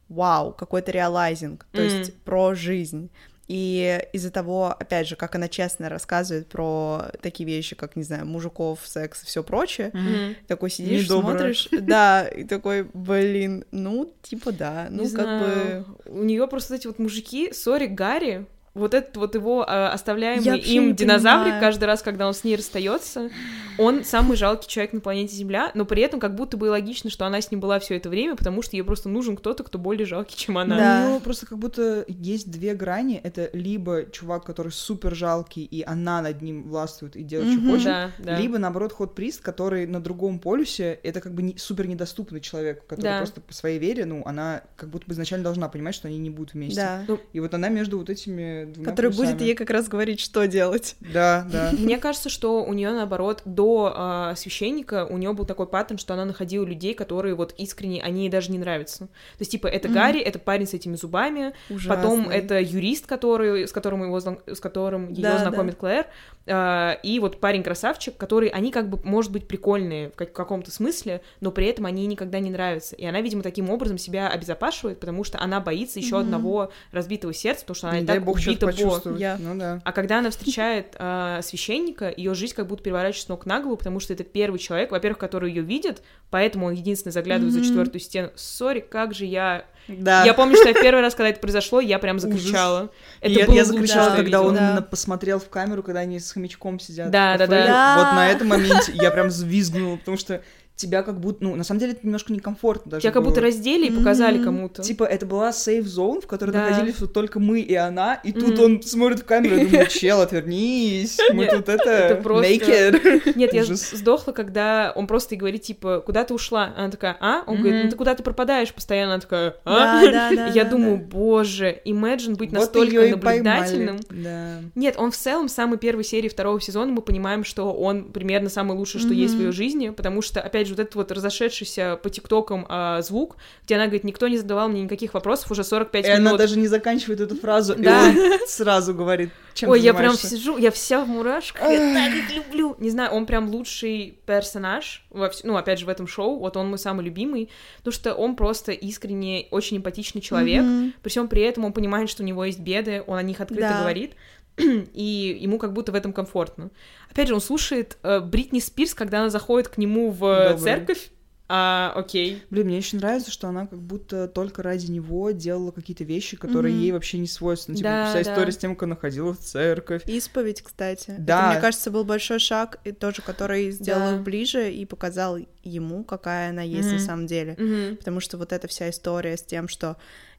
[0.10, 1.84] вау, какой-то реалайзинг, то Мгм.
[1.84, 3.10] есть про жизнь.
[3.48, 8.26] И из-за того, опять же, как она честно рассказывает про такие вещи, как, не знаю,
[8.26, 10.36] мужиков, секс и все прочее, Мгм.
[10.48, 11.32] такой сидишь, Недобро.
[11.32, 16.12] смотришь, да, и такой, блин, ну, типа да, ну, Не как знаю, бы...
[16.12, 20.96] У нее просто эти вот мужики, сори, Гарри, вот этот вот его э, оставляемый им
[20.96, 21.62] динозаврик понимаю.
[21.62, 23.30] каждый раз, когда он с ней расстается,
[23.78, 27.10] он самый жалкий человек на планете Земля, но при этом как будто бы и логично,
[27.10, 29.78] что она с ним была все это время, потому что ей просто нужен кто-то, кто
[29.78, 30.78] более жалкий, чем она.
[30.78, 31.06] Да.
[31.08, 33.20] Ну, просто как будто есть две грани.
[33.24, 37.70] Это либо чувак, который супер жалкий, и она над ним властвует и делает, что Мгм.
[37.72, 37.86] хочет.
[37.86, 38.40] Да, да.
[38.40, 42.86] Либо, наоборот, ход прист, который на другом полюсе, это как бы не, супер недоступный человек,
[42.88, 43.18] который Да.
[43.18, 46.30] просто по своей вере, ну, она как будто бы изначально должна понимать, что они не
[46.30, 46.76] будут вместе.
[46.82, 49.43] Да, И вот она между вот этими двумя который будет полюсами.
[49.43, 50.95] ей как раз говорить, что делать.
[50.99, 51.71] Да, да.
[51.77, 56.13] Мне кажется, что у нее наоборот до а, священника у нее был такой паттерн, что
[56.13, 59.06] она находила людей, которые вот искренне, они ей даже не нравятся.
[59.08, 59.08] То
[59.39, 59.95] есть типа это Мгм.
[59.95, 61.53] Гарри, это парень с этими зубами,
[61.88, 62.36] Потом Ужасный.
[62.38, 67.39] это юрист, который, с которым его с которым ее Да, знакомит Клэр, а, и вот
[67.39, 71.65] парень красавчик, который они как бы может быть прикольные в как- каком-то смысле, но при
[71.67, 72.95] этом они никогда не нравятся.
[72.95, 76.23] И она, видимо, таким образом себя обезопашивает, потому что она боится еще Мгм.
[76.25, 79.10] одного разбитого сердца, потому что она Не и так бог убита по.
[79.17, 79.81] Я- Ну да.
[79.83, 83.77] А когда она встречает а, священника, ее жизнь как будто переворачивается с ног на голову,
[83.77, 87.67] потому что это первый человек, во-первых, который ее видит, поэтому он единственный заглядывает за Мгм.
[87.67, 88.29] четвертую стену.
[88.36, 90.23] Сори, как же я Да.
[90.23, 92.89] я помню, что я первый раз, когда это произошло, я прям закричала.
[93.21, 94.60] Это я, я закричала, я когда он видела.
[94.60, 94.71] Да.
[94.71, 97.10] именно посмотрел в камеру, когда они с хомячком сидят.
[97.10, 97.95] Да, да, да.
[97.97, 100.41] Вот на этом моменте я прям взвизгнула, потому что
[100.78, 103.48] тебя как будто, ну, на самом деле это немножко некомфортно даже Тебя как будто было.
[103.48, 104.46] раздели и показали Мгм.
[104.46, 104.82] кому-то.
[104.84, 106.70] Типа, это была сейф-зон, в которой Да.
[106.70, 108.63] находились вот только мы и она, и тут Мгм.
[108.63, 113.34] он смотрит в камеру и думает, чел, отвернись, мы тут это, это просто- naked.
[113.36, 116.74] Нет, я сдохла, когда он просто и говорит, типа, куда ты ушла?
[116.78, 117.44] Она такая, а?
[117.48, 119.13] Он говорит, ну ты куда ты пропадаешь постоянно?
[119.16, 120.02] Она такая, а?
[120.06, 121.04] Да, да, да, Я да, думаю, да.
[121.06, 124.00] боже, imagine быть Вот настолько наблюдательным.
[124.10, 124.60] Да.
[124.76, 128.50] Нет, он в целом в самой первой серии второго сезона мы понимаем, что он примерно
[128.50, 131.99] самый лучший, что есть в ее жизни, потому что, опять же, вот этот вот разошедшийся
[132.01, 136.06] по тиктокам а, звук, где она говорит, никто не задавал мне никаких вопросов уже 45
[136.06, 136.19] И минут.
[136.27, 138.10] она даже не заканчивает эту фразу, Да.
[138.12, 142.36] и сразу говорит, чем Ой, я прям сижу, я вся в мурашках, я так их
[142.36, 142.75] люблю.
[142.80, 146.58] Не знаю, он прям лучший персонаж, во вс- ну, опять же, в этом шоу, вот
[146.58, 150.93] он мой самый любимый, потому что он просто искренне очень эмпатичный человек, Мгм.
[151.01, 153.62] при всем при этом он понимает, что у него есть беды, он о них открыто
[153.69, 153.80] Да.
[153.80, 154.13] говорит,
[154.93, 156.72] и ему как будто в этом комфортно.
[157.12, 160.58] Опять же, он слушает э, Бритни Спирс, когда она заходит к нему в Добрый.
[160.58, 161.10] церковь,
[161.50, 162.43] а, окей.
[162.50, 166.74] Блин, мне еще нравится, что она как будто только ради него делала какие-то вещи, которые
[166.76, 166.84] Мгм.
[166.84, 167.78] ей вообще не свойственны.
[167.78, 168.32] Типа, Да, вся да.
[168.34, 170.02] история с тем, как она ходила в церковь.
[170.08, 171.15] Исповедь, кстати.
[171.17, 171.43] Да.
[171.46, 174.22] Это, мне кажется, был большой шаг, и тоже, который сделал Да.
[174.22, 177.06] ближе и показал ему, какая она есть на Мгм.
[177.06, 177.56] самом деле.
[177.58, 177.96] Мгм.
[177.96, 179.96] Потому что вот эта вся история с тем, что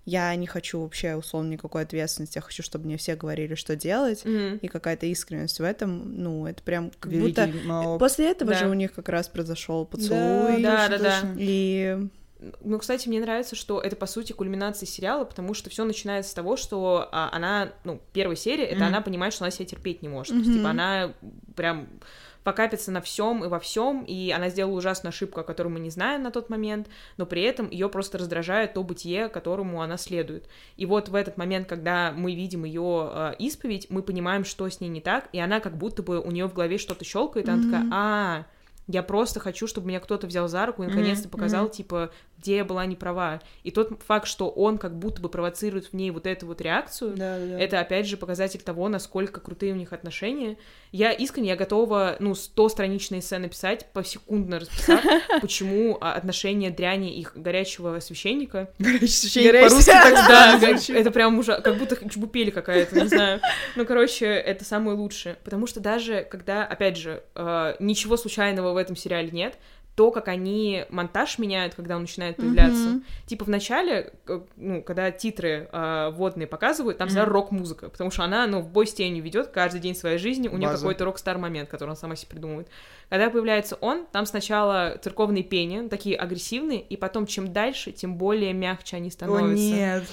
[0.08, 4.24] я не хочу вообще, условно, никакой ответственности, я хочу, чтобы мне все говорили, что делать,
[4.24, 4.56] Мгм.
[4.56, 7.66] и какая-то искренность в этом, ну, это прям как Великий будто...
[7.66, 7.98] монолог.
[8.00, 8.58] После этого Да.
[8.58, 10.62] же у них как раз произошел поцелуй.
[10.62, 11.20] да, да, да.
[11.36, 11.98] И
[12.60, 16.34] Ну, кстати, мне нравится, что это, по сути, кульминация сериала, потому что все начинается с
[16.34, 18.86] того, что а, она, ну, первая серия, это Мгм.
[18.86, 20.34] она понимает, что она себя терпеть не может.
[20.34, 21.12] То есть, типа, она
[21.56, 21.88] прям
[22.48, 25.90] покапится на всем и во всем, и она сделала ужасную ошибку, о которой мы не
[25.90, 30.48] знаем на тот момент, но при этом ее просто раздражает то бытие, которому она следует.
[30.78, 34.88] И вот в этот момент, когда мы видим ее исповедь, мы понимаем, что с ней
[34.88, 37.62] не так, и она как будто бы у нее в голове что-то щелкает, и она
[37.62, 37.92] такая, Мгм.
[37.94, 38.46] а,
[38.88, 41.72] я просто хочу, чтобы меня кто-то взял за руку и наконец-то показал, мгм.
[41.72, 43.40] типа, где я была не права.
[43.62, 47.14] И тот факт, что он как будто бы провоцирует в ней вот эту вот реакцию,
[47.14, 50.56] Да, да, это, опять же, показатель того, насколько крутые у них отношения.
[50.90, 55.04] Я искренне, я готова, ну, 100 страничные эссе написать, посекундно расписать,
[55.42, 60.14] почему а, отношения дряни и горячего священника Горячий священник по-русски так
[60.60, 63.40] да, это прям уже как будто чебупели какая-то, не знаю.
[63.76, 65.36] Ну, короче, это самое лучшее.
[65.44, 69.58] Потому что даже когда, опять же, э, ничего случайного в этом сериале нет,
[69.94, 72.88] то, как они монтаж меняют, когда он начинает появляться.
[72.88, 73.04] Мгм.
[73.26, 77.32] Типа в начале, к- ну, когда титры э, водные показывают, там всегда Мгм.
[77.32, 80.56] рок-музыка, потому что она, ну, в бой с тенью ведет каждый день своей жизни, у
[80.56, 82.68] нее какой-то рок-стар момент, который она сама себе придумывает.
[83.08, 88.52] Когда появляется он, там сначала церковные пения, такие агрессивные, и потом чем дальше, тем более
[88.52, 89.64] мягче они становятся.
[89.74, 90.04] О, нет.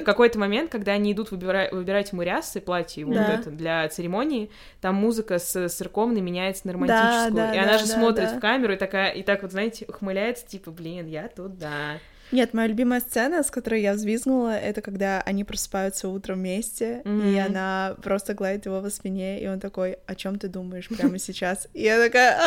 [0.00, 3.34] В какой-то момент, когда они идут выбира- выбирать ему рясы, платье вот Да.
[3.34, 7.34] это для церемонии, там музыка с церковной меняется на романтическую.
[7.34, 8.36] да, и она да, же да, смотрит да.
[8.36, 11.98] в камеру и такая, и так вот, знаете, ухмыляется, типа, блин, я туда.
[12.32, 17.08] Нет, моя любимая сцена, с которой я взвизгнула, это когда они просыпаются утром вместе, и
[17.08, 17.38] Мгм.
[17.46, 21.68] она просто гладит его по спине, и он такой, о чем ты думаешь прямо сейчас?
[21.74, 22.38] И я такая.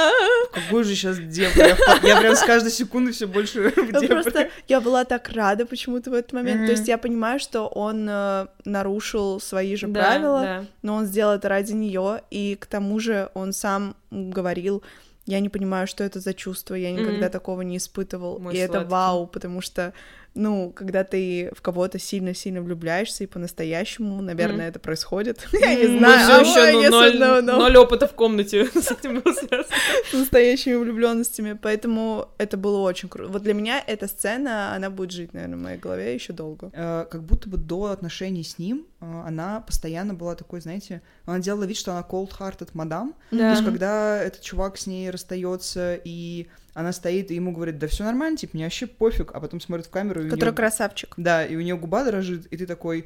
[0.53, 1.75] Какой же сейчас депр.
[2.03, 6.33] Я, прям с каждой секунды все больше просто я была так рада почему-то в этот
[6.33, 6.65] момент.
[6.65, 11.49] То есть я понимаю, что он э, нарушил свои же правила, но он сделал это
[11.49, 14.83] ради нее, и к тому же он сам говорил,
[15.25, 17.31] я не понимаю, что это за чувство, я никогда Мгм.
[17.31, 18.89] такого не испытывал, Мой и это сладкий.
[18.91, 19.93] вау, потому что,
[20.33, 26.01] ну, когда ты в кого-то сильно-сильно влюбляешься и по-настоящему, наверное, это происходит, я не знаю,
[26.27, 27.57] Мы а все еще ноль, or no, no.
[27.57, 33.31] ноль опыта в комнате с этим с настоящими влюбленностями, поэтому это было очень круто.
[33.31, 36.71] Вот для меня эта сцена, она будет жить, наверное, в моей голове еще долго.
[36.73, 41.63] Э, как будто бы до отношений с ним она постоянно была такой, знаете, она делала
[41.63, 43.13] вид, что она cold-hearted мадам.
[43.31, 43.51] То Да.
[43.51, 48.05] есть, когда этот чувак с ней расстается, и она стоит, и ему говорит, да все
[48.05, 51.13] нормально, типа, мне вообще пофиг, а потом смотрит в камеру, и Который неё- красавчик.
[51.17, 53.05] Да, и у нее губа дрожит, и ты такой,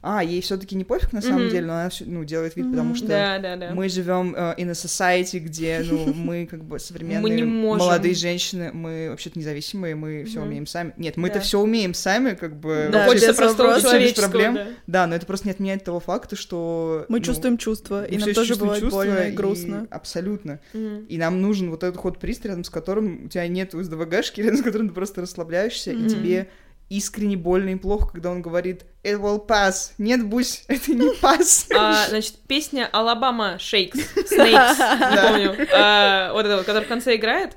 [0.00, 1.50] а, ей все-таки не пофиг на самом Мгм.
[1.50, 2.72] деле, но она всё- ну, делает вид, Мгм.
[2.74, 3.70] потому что Да, да, да.
[3.72, 7.86] мы живем э, in a society, где, ну, мы как бы современные Мы не можем.
[7.88, 10.48] молодые женщины, мы вообще-то независимые, мы все Мгм.
[10.48, 10.92] умеем сами.
[10.96, 11.40] Нет, мы-то Да.
[11.40, 12.90] все умеем сами, как бы.
[12.92, 13.82] Да, Хочется простого вопросов.
[13.86, 14.54] Без человеческого, проблем.
[14.54, 14.66] да.
[14.86, 17.06] Да, но это просто не отменяет того факта, что...
[17.08, 19.86] Мы ну, чувствуем чувства, и нам тоже бывает чувства, больно и и грустно.
[19.88, 20.58] Абсолютно.
[20.72, 21.04] Мгм.
[21.04, 24.62] И нам нужен вот этот ход-приз, рядом с которым у тебя нет СДВГшки, рядом с
[24.62, 26.04] которым ты просто расслабляешься, Мгм.
[26.04, 26.48] и тебе
[26.88, 29.92] искренне больно и плохо, когда он говорит «It will pass».
[29.98, 31.66] Нет, Бусь, это не пас.
[31.74, 37.56] А, значит, песня Алабама Shakes, не помню, а, вот эта вот, которая в конце играет.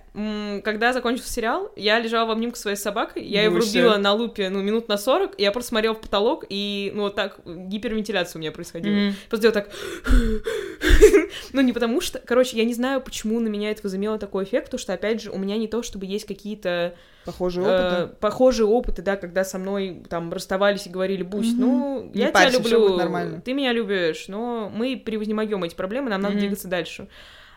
[0.63, 4.61] Когда закончился сериал, я лежала в обнимку своей собакой, я ее врубила на лупе, ну,
[4.61, 8.41] минут на 40, и я просто смотрела в потолок, и, ну, вот так гипервентиляция у
[8.41, 8.93] меня происходила.
[8.93, 9.15] Мгм.
[9.29, 9.71] Просто делала так...
[11.51, 12.19] Ну, не потому что...
[12.19, 15.31] Короче, я не знаю, почему на меня это возымело такой эффект, потому что, опять же,
[15.31, 18.15] у меня не то, чтобы есть какие-то Похожие э, опыты.
[18.19, 21.59] похожие опыты, да, когда со мной там расставались и говорили, Бусь, Мгм.
[21.61, 23.41] ну, я тебя люблю, нормально».
[23.41, 27.07] ты меня любишь, но мы превознемогем эти проблемы, нам надо двигаться дальше.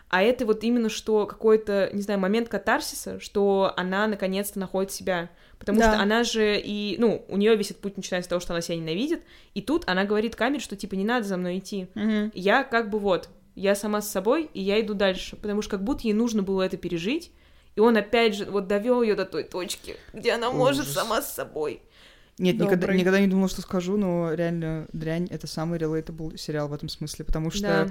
[0.09, 5.29] А это вот именно что какой-то, не знаю, момент катарсиса, что она наконец-то находит себя.
[5.59, 5.91] Потому Да.
[5.93, 8.61] что она же и, ну, у нее весь этот путь начинается с того, что она
[8.61, 11.87] себя ненавидит, и тут она говорит камере, что типа не надо за мной идти.
[11.95, 12.31] Мгм.
[12.35, 15.83] Я как бы вот, я сама с собой, и я иду дальше, потому что как
[15.83, 17.31] будто ей нужно было это пережить,
[17.75, 20.93] и он опять же вот довел ее до той точки, где она может Ужас.
[20.93, 21.81] сама с собой.
[22.39, 26.73] Нет, никогда, никогда не думала, что скажу, но реально «Дрянь»— это самый relatable сериал в
[26.73, 27.87] этом смысле, потому что Да.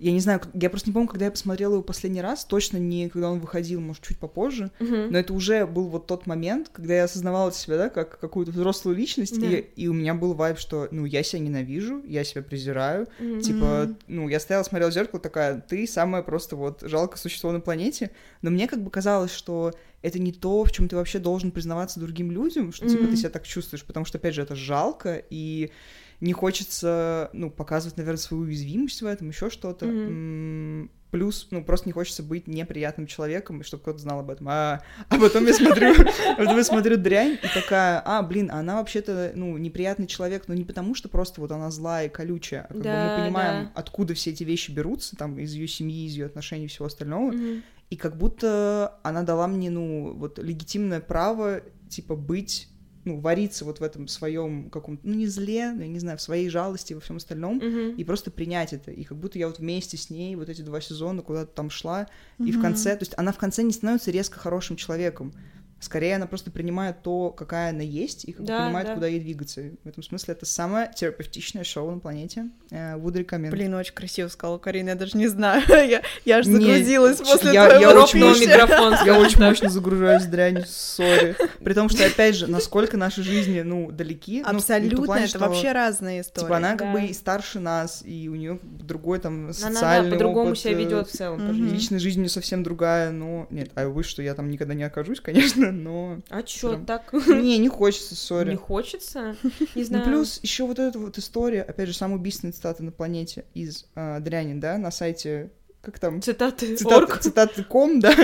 [0.00, 3.08] Я не знаю, я просто не помню, когда я посмотрела его последний раз, точно не
[3.08, 5.10] когда он выходил, может, чуть попозже, Мгм.
[5.12, 8.96] но это уже был вот тот момент, когда я осознавала себя, да, как какую-то взрослую
[8.96, 9.46] личность, Да.
[9.46, 13.40] и, и у меня был вайб, что, ну, я себя ненавижу, я себя презираю, Мгм.
[13.40, 17.60] Типа, ну, я стояла, смотрела в зеркало, такая, ты самое просто вот жалкое существо на
[17.60, 18.10] планете.
[18.42, 22.00] Но мне как бы казалось, что это не то, в чем ты вообще должен признаваться
[22.00, 23.10] другим людям, что типа Мгм.
[23.10, 25.70] ты себя так чувствуешь, потому что, опять же, это жалко, и
[26.20, 29.86] не хочется, ну, показывать, наверное, свою уязвимость в этом, еще что-то.
[29.86, 34.48] М, Плюс, ну, просто не хочется быть неприятным человеком, и чтобы кто-то знал об этом.
[34.48, 35.92] А, а потом я смотрю,
[36.38, 40.62] потом я смотрю дрянь, и такая, а, блин, она вообще-то, ну, неприятный человек, но не
[40.62, 43.72] потому, что просто вот она злая и колючая, а как бы Да, мы понимаем, да.
[43.74, 47.32] откуда все эти вещи берутся, там, из ее семьи, из ее отношений и всего остального,
[47.32, 47.64] Мгм.
[47.90, 52.68] и как будто она дала мне, ну, вот легитимное право, типа, быть,
[53.10, 56.22] ну, вариться вот в этом своем каком-то, ну, не зле, но я не знаю, в
[56.22, 57.96] своей жалости во всем остальном, Мгм.
[57.96, 58.90] и просто принять это.
[58.90, 62.06] И как будто я вот вместе с ней вот эти два сезона куда-то там шла,
[62.38, 65.32] и в конце, то есть она в конце не становится резко хорошим человеком.
[65.80, 68.94] Скорее, она просто принимает то, какая она есть, и как Да, понимает, да.
[68.94, 69.62] куда ей двигаться.
[69.82, 72.46] В этом смысле это самое терапевтичное шоу на планете.
[72.70, 73.50] Э, Would recommend.
[73.50, 75.62] Блин, очень красиво сказала Карина, я даже не знаю.
[75.68, 78.50] Я, я аж Не, загрузилась ч- после я- твоего я очень спича.
[78.52, 78.94] микрофон.
[79.06, 81.34] Я очень мощно загружаюсь в дрянь, сори.
[81.64, 84.42] При том, что, опять же, насколько наши жизни, ну, далеки.
[84.42, 86.44] ну, Абсолютно, плане, это что, вообще разные истории.
[86.44, 90.16] Типа она как бы и старше нас, и у нее другой там Она, социальный да,
[90.16, 91.50] по-другому себя э, ведет в целом.
[91.72, 93.46] Личная жизнь не совсем другая, но...
[93.50, 96.20] Нет, а вы что, я там никогда не окажусь, конечно, но...
[96.28, 96.86] А чё, Прям.
[96.86, 98.54] так Не, не хочется, не сори.
[98.56, 99.36] хочется?
[99.42, 100.04] Не Ну, знаю.
[100.04, 104.20] плюс еще вот эта вот история, опять же, самая убийственная цитата на планете из а,
[104.20, 105.50] Дряни, да, на сайте,
[105.82, 108.14] как там, Цитаты цитаты, цитаты ком, да,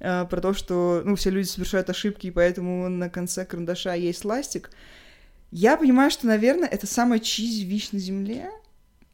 [0.00, 4.24] а, про то, что, ну, все люди совершают ошибки, и поэтому на конце карандаша есть
[4.24, 4.70] ластик.
[5.50, 8.50] Я понимаю, что, наверное, это самая чизи вещь на Земле,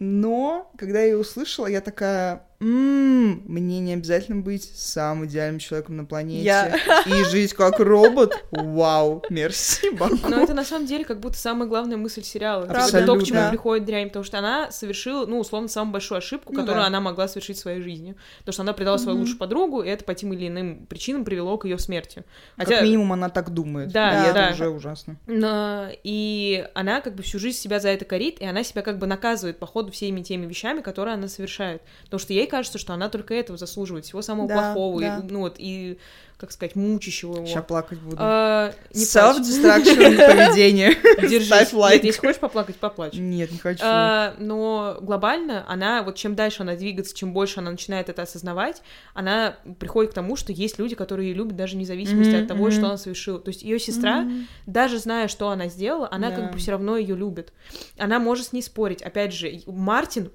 [0.00, 5.96] но когда я ее услышала, я такая, «М, мне не обязательно быть самым идеальным человеком
[5.96, 8.44] на планете Я- и жить как робот.
[8.50, 10.16] Вау, мерси, Баку.
[10.28, 12.62] Но это на самом деле как будто самая главная мысль сериала.
[12.66, 12.98] Типа, Абсолютно.
[12.98, 13.48] Это то, к чему Да.
[13.50, 16.86] приходит дрянь, потому что она совершила, ну, условно, самую большую ошибку, Ну которую да.
[16.86, 18.14] она могла совершить в своей жизни.
[18.40, 21.58] Потому что она предала свою лучшую подругу, и это по тем или иным причинам привело
[21.58, 22.24] к ее смерти.
[22.56, 23.90] Как минимум она так думает.
[23.92, 24.46] Да, и да.
[24.48, 25.16] это уже ужасно.
[25.26, 28.98] Но- и она как бы всю жизнь себя за это корит, и она себя как
[28.98, 31.82] бы наказывает по ходу всеми теми вещами, которые она совершает.
[32.04, 35.22] Потому что ей кажется, что она только этого заслуживает, всего самого Да, плохого, и, да.
[35.28, 35.98] ну вот, и,
[36.36, 37.46] как сказать, мучащего его.
[37.46, 38.16] Сейчас плакать буду.
[38.18, 39.04] А, не.
[39.04, 40.16] Self-destruction
[40.48, 40.94] поведение.
[41.20, 41.46] Держись.
[41.46, 41.96] ставь лайк.
[42.02, 43.14] Нет, если хочешь поплакать, поплачь.
[43.14, 43.82] Нет, не хочу.
[43.84, 48.82] А, но глобально она, вот чем дальше она двигается, чем больше она начинает это осознавать,
[49.14, 52.48] она приходит к тому, что есть люди, которые ее любят даже вне зависимости Мгм, от
[52.48, 53.38] того, что она совершила.
[53.38, 54.46] То есть ее сестра, Мгм.
[54.66, 56.36] даже зная, что она сделала, она Да.
[56.36, 57.52] как бы все равно ее любит.
[57.98, 59.02] Она может с ней спорить.
[59.02, 60.30] Опять же, и Мартин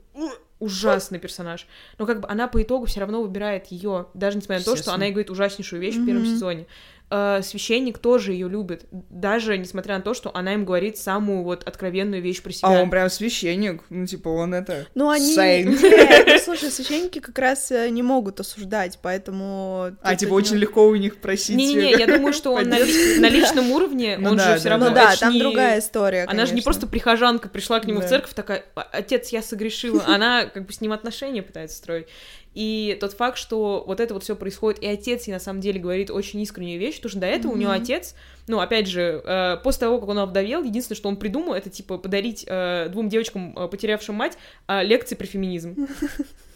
[0.59, 1.67] ужасный персонаж,
[1.97, 4.93] но как бы она по итогу все равно выбирает ее, даже несмотря на то, что
[4.93, 6.67] она ей говорит ужаснейшую вещь в первом сезоне.
[7.11, 11.67] Э, священник тоже ее любит, даже несмотря на то, что она им говорит самую вот
[11.67, 12.67] откровенную вещь про себя.
[12.67, 13.81] А он прям священник.
[13.89, 14.85] Ну, типа, он это...
[14.93, 15.35] Ну, они...
[15.35, 15.65] Saint.
[15.81, 19.95] Нет, ну, слушай, священники как раз э, не могут осуждать, поэтому...
[20.01, 21.55] А, тут типа, у очень него- легко у них просить...
[21.55, 24.63] Не-не-не, я думаю, что он на, ли- на личном уровне, Ну он да, же все
[24.65, 24.89] да, равно...
[24.89, 28.05] Ну да, там не- другая история, Она же не просто прихожанка пришла к нему Да.
[28.05, 30.03] в церковь, такая, «А, отец, я согрешила.
[30.05, 32.05] Она как бы с ним отношения пытается строить.
[32.55, 35.79] И тот факт, что вот это вот все происходит, и отец ей на самом деле
[35.79, 37.81] говорит очень искреннюю вещь, потому что до этого у него Мгм.
[37.81, 38.15] отец,
[38.49, 41.99] ну, опять же, э, после того, как он овдовел, единственное, что он придумал, это, типа,
[41.99, 45.87] подарить э, двум девочкам, э, потерявшим мать, э, лекции про феминизм.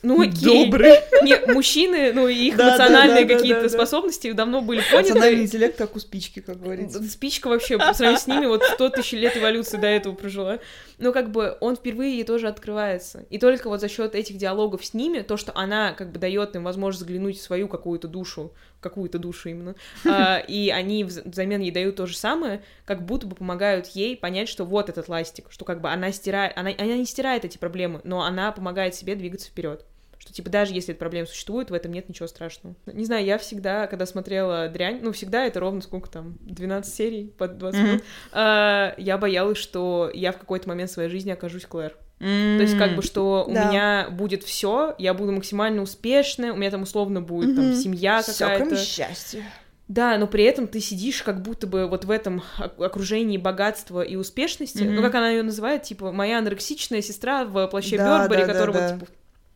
[0.05, 0.65] Ну, окей.
[0.65, 0.95] Добрый.
[1.21, 5.41] Не, мужчины, ну, и их Да, эмоциональные да, да, какие-то способности давно были поняты.
[5.41, 7.01] интеллект, как у спички, как говорится.
[7.03, 10.59] Спичка вообще, по сравнению с ними, вот 100 тысяч лет эволюции до этого прожила.
[10.97, 13.25] Но как бы он впервые ей тоже открывается.
[13.29, 16.53] И только вот за счет этих диалогов с ними, то, что она как бы дает
[16.57, 18.51] им возможность заглянуть в свою какую-то душу,
[18.83, 23.25] какую-то душу именно, а, и они вз- взамен ей дают то же самое, как будто
[23.25, 26.95] бы помогают ей понять, что вот этот ластик, что как бы она стирает, она, она
[26.95, 29.85] не стирает эти проблемы, но она помогает себе двигаться вперед.
[30.19, 32.75] Что, типа, даже если эта проблема существует, в этом нет ничего страшного.
[32.85, 37.33] Не знаю, я всегда, когда смотрела «Дрянь», ну, всегда это ровно сколько там, 12 серий
[37.37, 37.87] по 20 Мгм.
[37.89, 41.97] минут, а, я боялась, что я в какой-то момент своей жизни окажусь Клэр.
[42.23, 43.65] То есть, как бы, что у Да.
[43.65, 47.75] меня будет все, я буду максимально успешная, у меня там условно будет там Мгм.
[47.75, 48.77] семья какая-то.
[48.77, 49.43] счастье.
[49.89, 54.01] Да, но при этом ты сидишь как будто бы вот в этом ок- окружении богатства
[54.01, 54.81] и успешности.
[54.83, 54.95] Мгм.
[54.95, 58.53] Ну, как она ее называет, типа, моя анорексичная сестра в плаще Да, Бёрбери, да, да,
[58.53, 58.87] которая да.
[58.95, 59.11] вот, типа,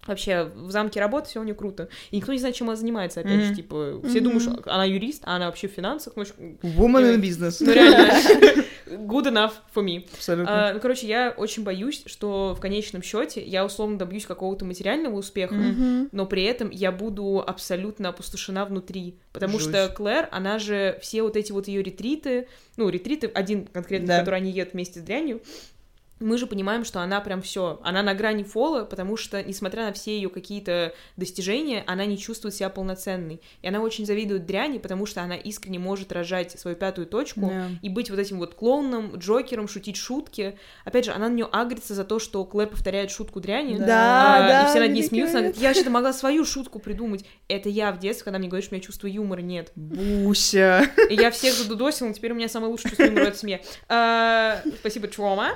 [0.08, 1.90] вообще в замке работать, все у нее круто.
[2.12, 3.46] И никто не знает, чем она занимается, опять mm-hmm.
[3.46, 4.22] же, типа, все mm-hmm.
[4.22, 6.14] думают, что она юрист, а она вообще в финансах.
[6.16, 7.58] Ну, Woman in business.
[7.60, 8.14] Ну, реально,
[8.86, 10.06] good enough for me.
[10.14, 10.70] Абсолютно.
[10.70, 15.16] А, ну, короче, я очень боюсь, что в конечном счете я условно добьюсь какого-то материального
[15.16, 16.10] успеха, Мгм.
[16.12, 19.18] но при этом я буду абсолютно опустошена внутри.
[19.32, 19.70] Потому Жуть.
[19.70, 24.20] что Клэр, она же все вот эти вот ее ретриты, ну, ретриты, один конкретно, Да.
[24.20, 25.42] который они едут вместе с дрянью,
[26.20, 29.94] мы же понимаем, что она прям все, она на грани фола, потому что, несмотря на
[29.94, 33.42] все ее какие-то достижения, она не чувствует себя полноценной.
[33.62, 37.68] И она очень завидует дряни, потому что она искренне может рожать свою пятую точку Да.
[37.82, 40.58] и быть вот этим вот клоуном, Джокером, шутить шутки.
[40.86, 43.78] Опять же, она на нее агрится за то, что Клэр повторяет шутку дряни.
[43.78, 46.80] Да, а, да, и все над ней смеются, она говорит, я что-то могла свою шутку
[46.80, 47.26] придумать.
[47.48, 49.72] Это я в детстве, когда мне говоришь, что у меня чувства юмора нет.
[49.76, 50.90] Буся.
[51.10, 53.62] И я всех задудосила, но теперь у меня самое лучшее чувство юмора в этой семье.
[53.88, 55.52] А, Спасибо, Чуома.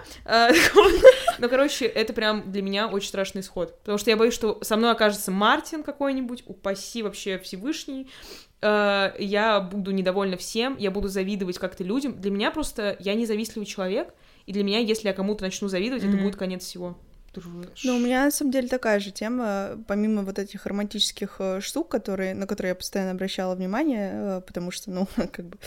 [0.51, 3.79] А, Ну, короче, это прям для меня очень страшный исход.
[3.79, 8.09] Потому что я боюсь, что со мной окажется Мартин какой-нибудь, упаси вообще Всевышний.
[8.61, 12.19] А, Я буду недовольна всем, я буду завидовать как-то людям.
[12.21, 14.13] Для меня просто я независтливый человек,
[14.45, 16.97] и для меня, если я кому-то начну завидовать, это будет конец всего.
[17.85, 21.87] Ну, у меня, на самом деле, такая же тема, помимо вот этих романтических э, штук,
[21.87, 25.57] которые, на которые я постоянно обращала внимание, э, потому что, ну, как бы,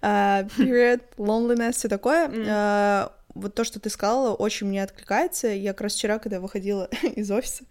[0.00, 2.44] а, period, loneliness, все такое, Мгм.
[2.48, 5.48] а, вот то, что ты сказала, очень мне откликается.
[5.48, 7.64] Я как раз вчера, когда выходила из офиса,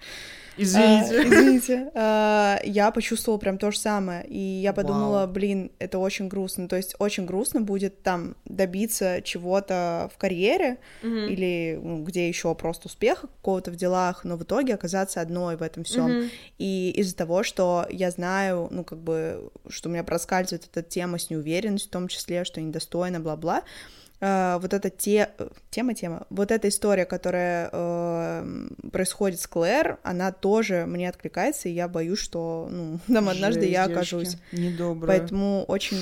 [0.57, 1.27] а, Извините.
[1.27, 5.27] извините, а, я почувствовала прям то же самое, и я подумала, Вау.
[5.27, 11.27] блин, это очень грустно, то есть очень грустно будет там добиться чего-то в карьере, Мгм.
[11.27, 15.61] или ну, где еще просто успеха какого-то в делах, но в итоге оказаться одной в
[15.61, 16.21] этом всем.
[16.21, 16.29] Мгм.
[16.57, 21.19] И из-за того, что я знаю, ну, как бы, что у меня проскальзывает эта тема
[21.19, 23.61] с неуверенностью, в том числе, что недостойно, бла-бла,
[24.19, 25.31] э, вот эта те...
[25.37, 31.73] э, тема-тема, вот эта история, которая э, происходит с Клэр, она тоже мне откликается, и
[31.73, 34.37] я боюсь, что, ну, там однажды Жесть, я окажусь.
[34.51, 35.19] Недоброе.
[35.19, 35.97] Поэтому очень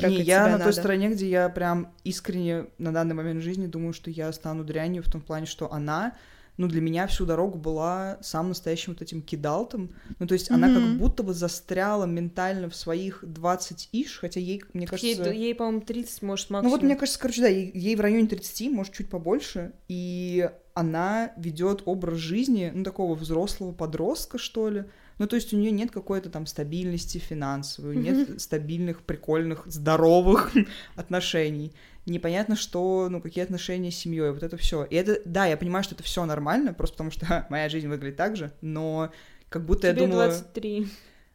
[0.00, 0.72] Не, я на той надо.
[0.72, 5.10] стороне, где я прям искренне на данный момент жизни думаю, что я стану дрянью в
[5.10, 6.12] том плане, что она,
[6.56, 9.94] ну, для меня всю дорогу была самым настоящим вот этим кидалтом.
[10.18, 14.62] Ну, то есть она как будто бы застряла ментально в своих 20 иш, хотя ей,
[14.72, 15.30] мне Ей, кажется...
[15.30, 16.70] ей, по-моему, 30, может, максимум.
[16.70, 20.48] Ну вот, мне кажется, короче, да, ей, ей в районе 30, может, чуть побольше, и
[20.74, 24.84] она ведет образ жизни, ну, такого взрослого подростка, что ли.
[25.18, 30.52] Ну, то есть у нее нет какой-то там стабильности финансовой, нет стабильных, прикольных, здоровых
[30.96, 31.72] отношений.
[32.06, 34.84] Непонятно, что, ну, какие отношения с семьей, вот это все.
[34.84, 38.16] И это, да, я понимаю, что это все нормально, просто потому что моя жизнь выглядит
[38.16, 39.10] так же, но
[39.48, 40.26] как будто Тебе я думала...
[40.26, 40.88] 23.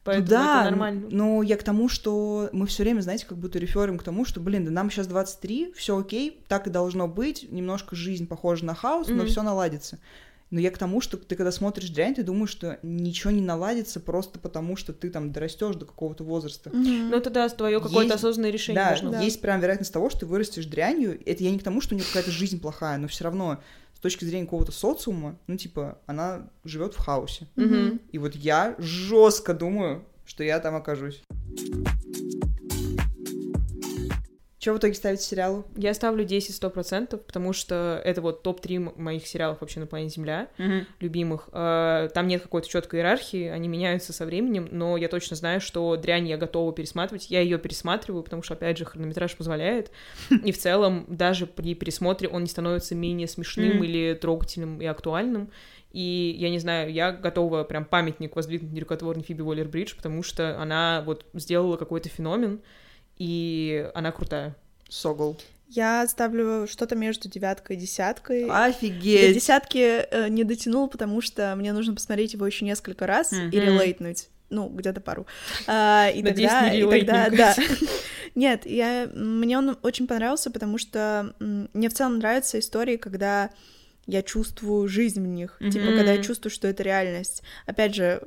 [0.04, 1.08] Поэтому да, это нормально.
[1.12, 4.40] но я к тому, что мы все время, знаете, как будто реферим к тому, что,
[4.40, 8.74] блин, да нам сейчас 23, все окей, так и должно быть, немножко жизнь похожа на
[8.74, 9.26] хаос, но Мгм.
[9.26, 10.00] все наладится.
[10.52, 14.00] Но я к тому, что ты когда смотришь дрянь, ты думаешь, что ничего не наладится
[14.00, 16.68] просто потому, что ты там дорастешь до какого-то возраста.
[16.68, 17.08] Мгм.
[17.08, 19.10] Ну, это да, твое какое-то Есть- осознанное решение да, быть.
[19.12, 19.20] Да.
[19.22, 21.18] есть прям вероятность того, что ты вырастешь дрянью.
[21.24, 23.62] Это я не к тому, что у нее какая-то жизнь плохая, но все равно
[23.94, 27.48] с точки зрения какого-то социума, ну, типа, она живет в хаосе.
[27.56, 28.02] Мгм.
[28.10, 31.22] И вот я жестко думаю, что я там окажусь.
[34.62, 35.64] Что в итоге ставить сериалу?
[35.76, 39.88] Я ставлю 10 сто процентов, потому что это вот топ-3 м- моих сериалов вообще на
[39.88, 40.46] планете Земля,
[41.00, 41.48] любимых.
[41.52, 45.96] Э, Там нет какой-то четкой иерархии, они меняются со временем, но я точно знаю, что
[45.96, 47.28] дрянь я готова пересматривать.
[47.28, 49.90] Я ее пересматриваю, потому что, опять же, хронометраж позволяет.
[50.30, 53.84] И в целом, даже при пересмотре он не становится менее смешным Мгм.
[53.84, 55.50] или трогательным и актуальным.
[55.90, 61.02] И я не знаю, я готова прям памятник воздвигнуть нерукотворной Фиби Уоллер-Бридж, потому что она
[61.04, 62.60] вот сделала какой-то феномен,
[63.18, 64.54] и она крутая.
[64.88, 65.38] Согл.
[65.68, 68.44] Я ставлю что-то между девяткой и десяткой.
[68.46, 69.34] До Офигеть!
[69.34, 69.78] десятки
[70.10, 73.48] э, не дотянул, потому что мне нужно посмотреть его еще несколько раз Мгм.
[73.50, 74.28] и релейтнуть.
[74.50, 75.26] Ну, где-то пару.
[75.66, 77.56] А, и Надеюсь, тогда, не и тогда, да.
[78.34, 83.48] Нет, я, мне он очень понравился, потому что мне в целом нравятся истории, когда
[84.06, 85.56] я чувствую жизнь в них.
[85.58, 85.96] Типа, Мгм.
[85.96, 87.42] когда я чувствую, что это реальность.
[87.64, 88.22] Опять же,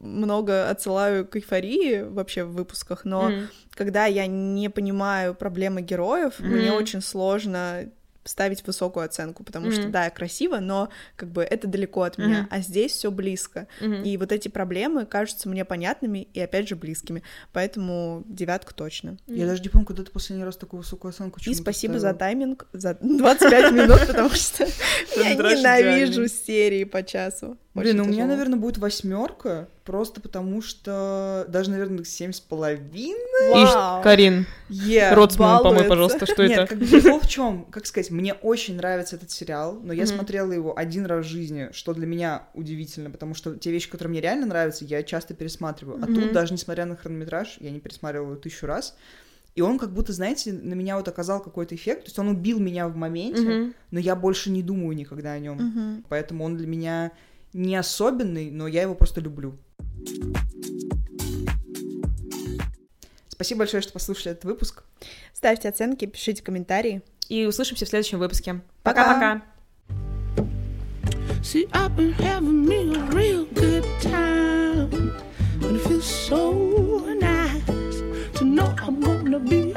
[0.00, 3.48] много отсылаю к эйфории вообще в выпусках, но Мгм.
[3.74, 6.48] когда я не понимаю проблемы героев, Мгм.
[6.50, 7.88] мне очень сложно
[8.24, 9.90] ставить высокую оценку, потому что Мгм.
[9.90, 12.48] да, красиво, но как бы это далеко от меня, Мгм.
[12.52, 13.66] а здесь все близко.
[13.80, 14.04] Мгм.
[14.04, 19.16] И вот эти проблемы кажутся мне понятными и опять же близкими, поэтому девятка точно.
[19.26, 22.12] Я даже не помню, когда ты последний раз такую высокую оценку И спасибо ставила.
[22.12, 24.64] за тайминг, за 25 минут, потому что
[25.16, 27.58] я ненавижу серии по часу.
[27.74, 33.64] Блин, ну у меня, наверное, будет восьмерка, просто потому что даже, наверное, семь с половиной.
[33.64, 34.02] Вау.
[34.02, 36.66] Карин, Yeah, Рот с мылом помой, пожалуйста, что Нет, это?
[36.66, 37.64] как бы прикол в чем?
[37.70, 41.70] Как сказать, мне очень нравится этот сериал, но я смотрела его один раз в жизни,
[41.72, 45.98] что для меня удивительно, потому что те вещи, которые мне реально нравятся, я часто пересматриваю.
[46.02, 48.94] А тут, даже несмотря на хронометраж, я не пересматривала его тысячу раз.
[49.54, 52.04] И он как будто, знаете, на меня вот оказал какой-то эффект.
[52.04, 56.04] То есть он убил меня в моменте, но я больше не думаю никогда о нем.
[56.08, 57.12] Поэтому он для меня
[57.52, 59.58] не особенный, но я его просто люблю.
[63.28, 64.84] Спасибо большое, что послушали этот выпуск.
[65.32, 67.02] Ставьте оценки, пишите комментарии.
[67.28, 68.60] И услышимся в следующем выпуске.
[68.82, 69.04] Пока.
[69.04, 69.42] Пока-пока.
[71.42, 75.12] See, I've been having me a real good time.
[75.60, 76.52] And it feels so
[77.18, 78.00] nice
[78.38, 79.74] to know I'm gonna be